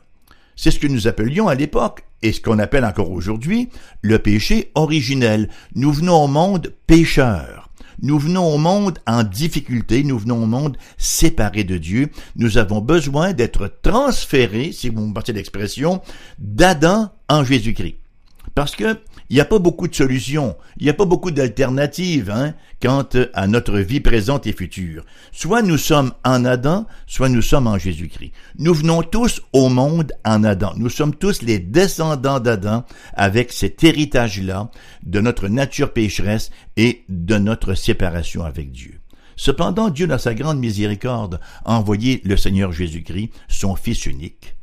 C'est 0.55 0.71
ce 0.71 0.79
que 0.79 0.87
nous 0.87 1.09
appelions 1.09 1.49
à 1.49 1.55
l'époque, 1.55 2.05
et 2.23 2.31
ce 2.31 2.41
qu'on 2.41 2.57
appelle 2.57 2.85
encore 2.85 3.11
aujourd'hui, 3.11 3.69
le 4.01 4.17
péché 4.17 4.71
originel. 4.73 5.49
Nous 5.75 5.91
venons 5.91 6.23
au 6.23 6.27
monde 6.27 6.73
pécheurs. 6.87 7.69
Nous 8.01 8.17
venons 8.17 8.47
au 8.47 8.57
monde 8.57 8.99
en 9.05 9.23
difficulté, 9.23 10.03
nous 10.03 10.17
venons 10.17 10.43
au 10.43 10.47
monde 10.47 10.77
séparés 10.97 11.63
de 11.63 11.77
Dieu. 11.77 12.09
Nous 12.35 12.57
avons 12.57 12.81
besoin 12.81 13.33
d'être 13.33 13.71
transférés, 13.81 14.71
si 14.71 14.89
vous 14.89 15.05
me 15.05 15.13
passez 15.13 15.31
l'expression, 15.31 16.01
d'Adam 16.39 17.11
en 17.29 17.43
Jésus-Christ. 17.43 17.97
Parce 18.55 18.75
que 18.75 18.97
il 19.33 19.37
n'y 19.37 19.41
a 19.41 19.45
pas 19.45 19.57
beaucoup 19.57 19.87
de 19.87 19.95
solutions, 19.95 20.55
il 20.77 20.83
n'y 20.83 20.91
a 20.91 20.93
pas 20.93 21.05
beaucoup 21.05 21.31
d'alternatives 21.31 22.29
hein, 22.29 22.53
quant 22.79 23.03
à 23.33 23.47
notre 23.47 23.79
vie 23.79 23.99
présente 23.99 24.45
et 24.45 24.53
future. 24.53 25.03
Soit 25.31 25.63
nous 25.63 25.79
sommes 25.79 26.11
en 26.23 26.45
Adam, 26.45 26.85
soit 27.07 27.29
nous 27.29 27.41
sommes 27.41 27.65
en 27.65 27.79
Jésus-Christ. 27.79 28.31
Nous 28.59 28.75
venons 28.75 29.01
tous 29.01 29.41
au 29.51 29.69
monde 29.69 30.11
en 30.23 30.43
Adam. 30.43 30.73
Nous 30.77 30.89
sommes 30.89 31.15
tous 31.15 31.41
les 31.41 31.57
descendants 31.57 32.39
d'Adam 32.39 32.83
avec 33.15 33.51
cet 33.51 33.83
héritage-là 33.83 34.69
de 35.01 35.19
notre 35.19 35.47
nature 35.47 35.93
pécheresse 35.93 36.51
et 36.77 37.03
de 37.09 37.39
notre 37.39 37.73
séparation 37.73 38.43
avec 38.43 38.71
Dieu. 38.71 38.99
Cependant, 39.35 39.89
Dieu, 39.89 40.05
dans 40.05 40.19
sa 40.19 40.35
grande 40.35 40.59
miséricorde, 40.59 41.39
a 41.65 41.73
envoyé 41.73 42.21
le 42.23 42.37
Seigneur 42.37 42.71
Jésus-Christ, 42.71 43.31
son 43.47 43.75
Fils 43.75 44.05
unique, 44.05 44.55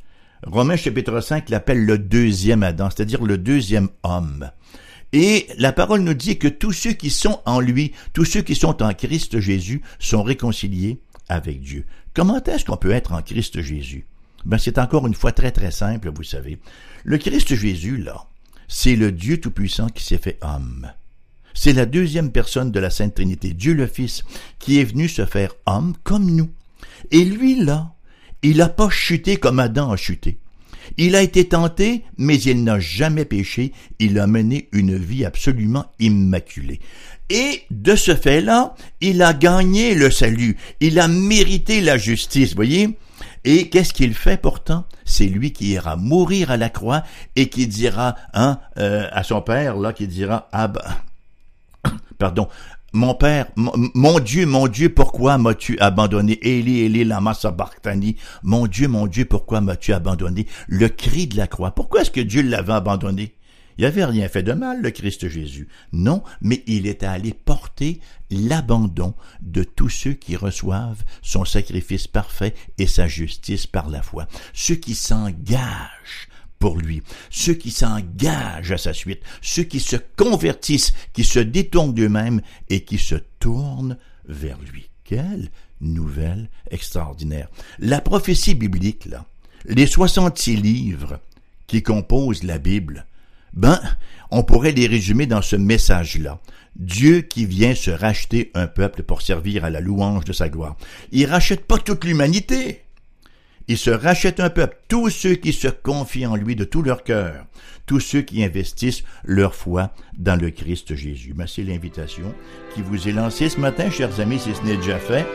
Romains 0.43 0.75
chapitre 0.75 1.21
5 1.21 1.49
l'appelle 1.49 1.85
le 1.85 1.99
deuxième 1.99 2.63
Adam, 2.63 2.89
c'est-à-dire 2.89 3.23
le 3.23 3.37
deuxième 3.37 3.89
homme. 4.01 4.49
Et 5.13 5.45
la 5.59 5.71
parole 5.71 6.01
nous 6.01 6.15
dit 6.15 6.39
que 6.39 6.47
tous 6.47 6.71
ceux 6.71 6.93
qui 6.93 7.11
sont 7.11 7.41
en 7.45 7.59
lui, 7.59 7.91
tous 8.13 8.25
ceux 8.25 8.41
qui 8.41 8.55
sont 8.55 8.81
en 8.81 8.93
Christ 8.93 9.39
Jésus, 9.39 9.83
sont 9.99 10.23
réconciliés 10.23 10.99
avec 11.29 11.61
Dieu. 11.61 11.85
Comment 12.15 12.41
est-ce 12.43 12.65
qu'on 12.65 12.77
peut 12.77 12.91
être 12.91 13.11
en 13.11 13.21
Christ 13.21 13.61
Jésus? 13.61 14.07
Ben, 14.43 14.57
c'est 14.57 14.79
encore 14.79 15.05
une 15.05 15.13
fois 15.13 15.31
très 15.31 15.51
très 15.51 15.69
simple, 15.69 16.09
vous 16.09 16.23
savez. 16.23 16.57
Le 17.03 17.19
Christ 17.19 17.53
Jésus, 17.53 17.97
là, 17.97 18.25
c'est 18.67 18.95
le 18.95 19.11
Dieu 19.11 19.39
Tout-Puissant 19.39 19.89
qui 19.89 20.03
s'est 20.03 20.17
fait 20.17 20.39
homme. 20.41 20.91
C'est 21.53 21.73
la 21.73 21.85
deuxième 21.85 22.31
personne 22.31 22.71
de 22.71 22.79
la 22.79 22.89
Sainte 22.89 23.13
Trinité, 23.13 23.53
Dieu 23.53 23.73
le 23.73 23.85
Fils, 23.85 24.23
qui 24.57 24.79
est 24.79 24.85
venu 24.85 25.07
se 25.07 25.25
faire 25.25 25.53
homme 25.67 25.93
comme 26.03 26.31
nous. 26.31 26.49
Et 27.11 27.25
lui, 27.25 27.63
là, 27.63 27.93
il 28.43 28.57
n'a 28.57 28.69
pas 28.69 28.89
chuté 28.89 29.37
comme 29.37 29.59
Adam 29.59 29.91
a 29.91 29.97
chuté. 29.97 30.37
Il 30.97 31.15
a 31.15 31.21
été 31.21 31.47
tenté, 31.47 32.03
mais 32.17 32.39
il 32.39 32.63
n'a 32.63 32.79
jamais 32.79 33.25
péché. 33.25 33.71
Il 33.99 34.19
a 34.19 34.27
mené 34.27 34.67
une 34.71 34.97
vie 34.97 35.25
absolument 35.25 35.85
immaculée. 35.99 36.79
Et 37.29 37.63
de 37.71 37.95
ce 37.95 38.15
fait-là, 38.15 38.75
il 38.99 39.21
a 39.21 39.33
gagné 39.33 39.95
le 39.95 40.11
salut. 40.11 40.57
Il 40.81 40.99
a 40.99 41.07
mérité 41.07 41.79
la 41.81 41.97
justice, 41.97 42.55
voyez? 42.55 42.97
Et 43.45 43.69
qu'est-ce 43.69 43.93
qu'il 43.93 44.13
fait 44.13 44.37
pourtant? 44.37 44.85
C'est 45.05 45.25
lui 45.25 45.53
qui 45.53 45.69
ira 45.69 45.95
mourir 45.95 46.51
à 46.51 46.57
la 46.57 46.69
croix 46.69 47.03
et 47.35 47.49
qui 47.49 47.67
dira 47.67 48.15
hein, 48.33 48.59
euh, 48.77 49.07
à 49.11 49.23
son 49.23 49.41
père 49.41 49.77
là, 49.77 49.93
qui 49.93 50.07
dira 50.07 50.49
ah 50.51 50.67
ben, 50.67 50.81
pardon, 52.17 52.47
mon 52.93 53.15
père, 53.15 53.47
mon 53.55 54.19
Dieu, 54.19 54.45
mon 54.45 54.67
Dieu, 54.67 54.93
pourquoi 54.93 55.37
m'as-tu 55.37 55.79
abandonné? 55.79 56.39
Eli, 56.41 56.81
Eli, 56.81 57.05
lama 57.05 57.33
sabachthani. 57.33 58.17
Mon 58.43 58.67
Dieu, 58.67 58.87
mon 58.87 59.07
Dieu, 59.07 59.25
pourquoi 59.25 59.61
m'as-tu 59.61 59.93
abandonné? 59.93 60.45
Le 60.67 60.89
cri 60.89 61.27
de 61.27 61.37
la 61.37 61.47
croix. 61.47 61.71
Pourquoi 61.71 62.01
est-ce 62.01 62.11
que 62.11 62.21
Dieu 62.21 62.41
l'avait 62.41 62.73
abandonné? 62.73 63.35
Il 63.77 63.85
avait 63.85 64.05
rien 64.05 64.27
fait 64.27 64.43
de 64.43 64.53
mal, 64.53 64.81
le 64.81 64.91
Christ 64.91 65.29
Jésus. 65.29 65.67
Non, 65.93 66.23
mais 66.41 66.63
il 66.67 66.85
est 66.85 67.03
allé 67.03 67.33
porter 67.33 68.01
l'abandon 68.29 69.15
de 69.41 69.63
tous 69.63 69.89
ceux 69.89 70.13
qui 70.13 70.35
reçoivent 70.35 71.03
son 71.21 71.45
sacrifice 71.45 72.07
parfait 72.07 72.53
et 72.77 72.87
sa 72.87 73.07
justice 73.07 73.67
par 73.67 73.89
la 73.89 74.01
foi. 74.01 74.27
Ceux 74.53 74.75
qui 74.75 74.93
s'engagent 74.93 76.27
pour 76.61 76.77
lui. 76.77 77.01
Ceux 77.29 77.55
qui 77.55 77.71
s'engagent 77.71 78.71
à 78.71 78.77
sa 78.77 78.93
suite, 78.93 79.21
ceux 79.41 79.63
qui 79.63 79.81
se 79.81 79.97
convertissent, 80.15 80.93
qui 81.11 81.25
se 81.25 81.39
détournent 81.39 81.93
d'eux-mêmes 81.93 82.41
et 82.69 82.85
qui 82.85 82.99
se 82.99 83.15
tournent 83.39 83.97
vers 84.29 84.59
lui. 84.71 84.89
Quelle 85.03 85.49
nouvelle 85.81 86.49
extraordinaire. 86.69 87.49
La 87.79 87.99
prophétie 87.99 88.53
biblique, 88.53 89.05
là, 89.07 89.25
les 89.65 89.87
66 89.87 90.55
livres 90.55 91.19
qui 91.65 91.81
composent 91.81 92.43
la 92.43 92.59
Bible, 92.59 93.07
ben, 93.53 93.81
on 94.29 94.43
pourrait 94.43 94.71
les 94.71 94.87
résumer 94.87 95.25
dans 95.25 95.41
ce 95.41 95.55
message-là. 95.55 96.39
Dieu 96.75 97.21
qui 97.21 97.45
vient 97.45 97.75
se 97.75 97.91
racheter 97.91 98.51
un 98.53 98.67
peuple 98.67 99.01
pour 99.01 99.23
servir 99.23 99.65
à 99.65 99.71
la 99.71 99.81
louange 99.81 100.25
de 100.25 100.31
sa 100.31 100.47
gloire. 100.47 100.77
Il 101.11 101.25
rachète 101.25 101.65
pas 101.65 101.79
toute 101.79 102.05
l'humanité. 102.05 102.83
Il 103.71 103.77
se 103.77 103.89
rachète 103.89 104.41
un 104.41 104.49
peuple, 104.49 104.75
tous 104.89 105.09
ceux 105.09 105.35
qui 105.35 105.53
se 105.53 105.69
confient 105.69 106.25
en 106.25 106.35
lui 106.35 106.57
de 106.57 106.65
tout 106.65 106.81
leur 106.81 107.05
cœur, 107.05 107.45
tous 107.85 108.01
ceux 108.01 108.21
qui 108.21 108.43
investissent 108.43 109.05
leur 109.23 109.55
foi 109.55 109.91
dans 110.17 110.35
le 110.35 110.49
Christ 110.49 110.93
Jésus. 110.93 111.33
Mais 111.37 111.45
c'est 111.47 111.63
l'invitation 111.63 112.35
qui 112.75 112.81
vous 112.81 113.07
est 113.07 113.13
lancée 113.13 113.47
ce 113.47 113.61
matin, 113.61 113.89
chers 113.89 114.19
amis, 114.19 114.39
si 114.39 114.53
ce 114.53 114.61
n'est 114.63 114.75
déjà 114.75 114.99
fait. 114.99 115.25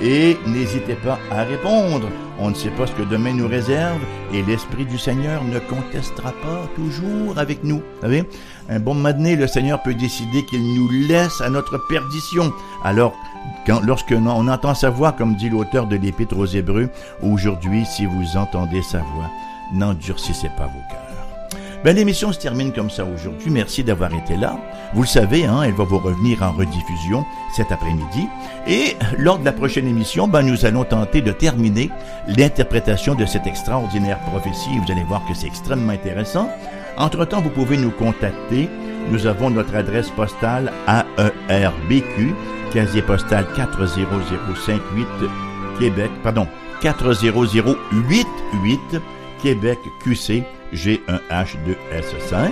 Et 0.00 0.38
n'hésitez 0.46 0.94
pas 0.94 1.18
à 1.30 1.44
répondre. 1.44 2.08
On 2.38 2.48
ne 2.48 2.54
sait 2.54 2.70
pas 2.70 2.86
ce 2.86 2.92
que 2.92 3.02
demain 3.02 3.34
nous 3.34 3.46
réserve 3.46 4.00
et 4.32 4.42
l'Esprit 4.42 4.86
du 4.86 4.96
Seigneur 4.96 5.44
ne 5.44 5.58
contestera 5.58 6.32
pas 6.32 6.66
toujours 6.74 7.36
avec 7.36 7.62
nous. 7.62 7.82
Vous 7.96 8.00
savez, 8.00 8.24
un 8.68 8.78
bon 8.78 8.94
moment 8.94 9.12
le 9.18 9.46
Seigneur 9.46 9.82
peut 9.82 9.94
décider 9.94 10.44
qu'il 10.46 10.62
nous 10.74 10.88
laisse 11.08 11.40
à 11.40 11.50
notre 11.50 11.78
perdition. 11.88 12.52
Alors, 12.84 13.14
quand, 13.66 13.80
lorsque 13.80 14.14
on 14.16 14.48
entend 14.48 14.74
sa 14.74 14.90
voix, 14.90 15.12
comme 15.12 15.36
dit 15.36 15.48
l'auteur 15.48 15.86
de 15.86 15.96
l'Épître 15.96 16.36
aux 16.36 16.46
Hébreux, 16.46 16.88
aujourd'hui, 17.22 17.84
si 17.84 18.06
vous 18.06 18.36
entendez 18.36 18.82
sa 18.82 18.98
voix, 18.98 19.30
n'endurcissez 19.72 20.48
pas 20.56 20.66
vos 20.66 20.82
cœurs. 20.90 21.12
Ben, 21.84 21.96
l'émission 21.96 22.32
se 22.32 22.38
termine 22.38 22.72
comme 22.72 22.90
ça 22.90 23.04
aujourd'hui. 23.04 23.50
Merci 23.50 23.82
d'avoir 23.82 24.14
été 24.14 24.36
là. 24.36 24.56
Vous 24.94 25.02
le 25.02 25.08
savez, 25.08 25.46
hein, 25.46 25.62
elle 25.64 25.72
va 25.72 25.82
vous 25.82 25.98
revenir 25.98 26.40
en 26.42 26.52
rediffusion 26.52 27.24
cet 27.56 27.72
après-midi. 27.72 28.28
Et 28.68 28.96
lors 29.18 29.40
de 29.40 29.44
la 29.44 29.52
prochaine 29.52 29.88
émission, 29.88 30.28
ben, 30.28 30.42
nous 30.42 30.64
allons 30.64 30.84
tenter 30.84 31.22
de 31.22 31.32
terminer 31.32 31.90
l'interprétation 32.28 33.16
de 33.16 33.26
cette 33.26 33.48
extraordinaire 33.48 34.20
prophétie. 34.20 34.78
Vous 34.84 34.92
allez 34.92 35.02
voir 35.02 35.22
que 35.26 35.34
c'est 35.34 35.48
extrêmement 35.48 35.92
intéressant. 35.92 36.48
Entre-temps, 36.96 37.40
vous 37.40 37.50
pouvez 37.50 37.76
nous 37.76 37.90
contacter. 37.90 38.68
Nous 39.10 39.26
avons 39.26 39.50
notre 39.50 39.74
adresse 39.74 40.10
postale 40.10 40.72
AERBQ, 40.86 42.34
casier 42.72 43.02
postal 43.02 43.46
40058 43.56 45.06
Québec, 45.78 46.10
pardon, 46.22 46.46
40088 46.80 48.26
Québec 49.42 49.78
QC 50.04 50.44
G1H2S5. 50.72 52.50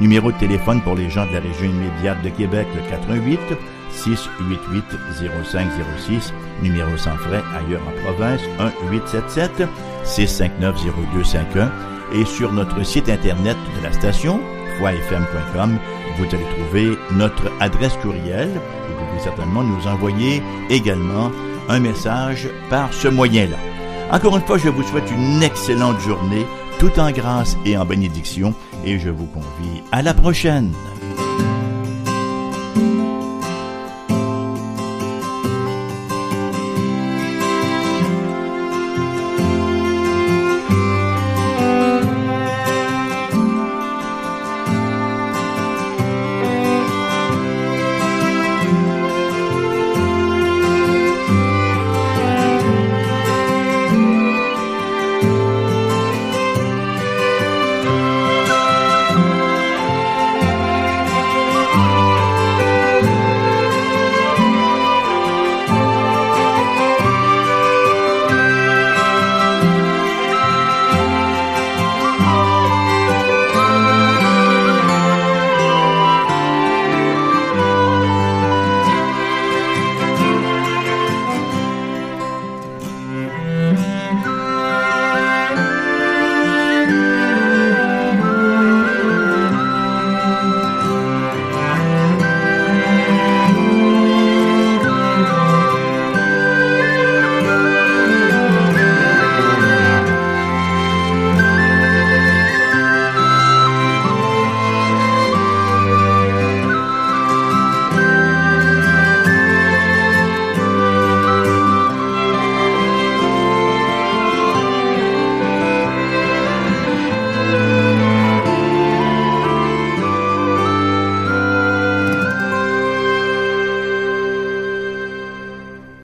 Numéro 0.00 0.32
de 0.32 0.38
téléphone 0.38 0.80
pour 0.82 0.94
les 0.94 1.08
gens 1.08 1.26
de 1.26 1.32
la 1.32 1.40
région 1.40 1.70
immédiate 1.70 2.22
de 2.22 2.30
Québec, 2.30 2.66
le 2.74 2.82
88 2.90 3.38
688 3.90 4.84
0506. 5.20 6.32
Numéro 6.62 6.96
sans 6.96 7.16
frais 7.16 7.42
ailleurs 7.56 7.82
en 7.86 7.92
province, 8.04 8.40
1 8.58 8.90
877 8.90 9.68
659 10.04 10.76
0251. 11.14 11.91
Et 12.14 12.24
sur 12.24 12.52
notre 12.52 12.84
site 12.84 13.08
internet 13.08 13.56
de 13.76 13.82
la 13.82 13.92
station, 13.92 14.40
foifm.com, 14.78 15.78
vous 16.18 16.24
allez 16.24 16.44
trouver 16.56 16.98
notre 17.12 17.50
adresse 17.60 17.96
courriel. 18.02 18.48
Vous 18.48 19.06
pouvez 19.06 19.22
certainement 19.22 19.62
nous 19.62 19.86
envoyer 19.86 20.42
également 20.68 21.30
un 21.68 21.80
message 21.80 22.48
par 22.68 22.92
ce 22.92 23.08
moyen-là. 23.08 23.56
Encore 24.10 24.36
une 24.36 24.44
fois, 24.44 24.58
je 24.58 24.68
vous 24.68 24.82
souhaite 24.82 25.10
une 25.10 25.42
excellente 25.42 26.00
journée, 26.00 26.46
tout 26.78 26.98
en 26.98 27.10
grâce 27.12 27.56
et 27.64 27.76
en 27.78 27.86
bénédiction, 27.86 28.54
et 28.84 28.98
je 28.98 29.08
vous 29.08 29.26
convie 29.26 29.82
à 29.90 30.02
la 30.02 30.12
prochaine. 30.12 30.72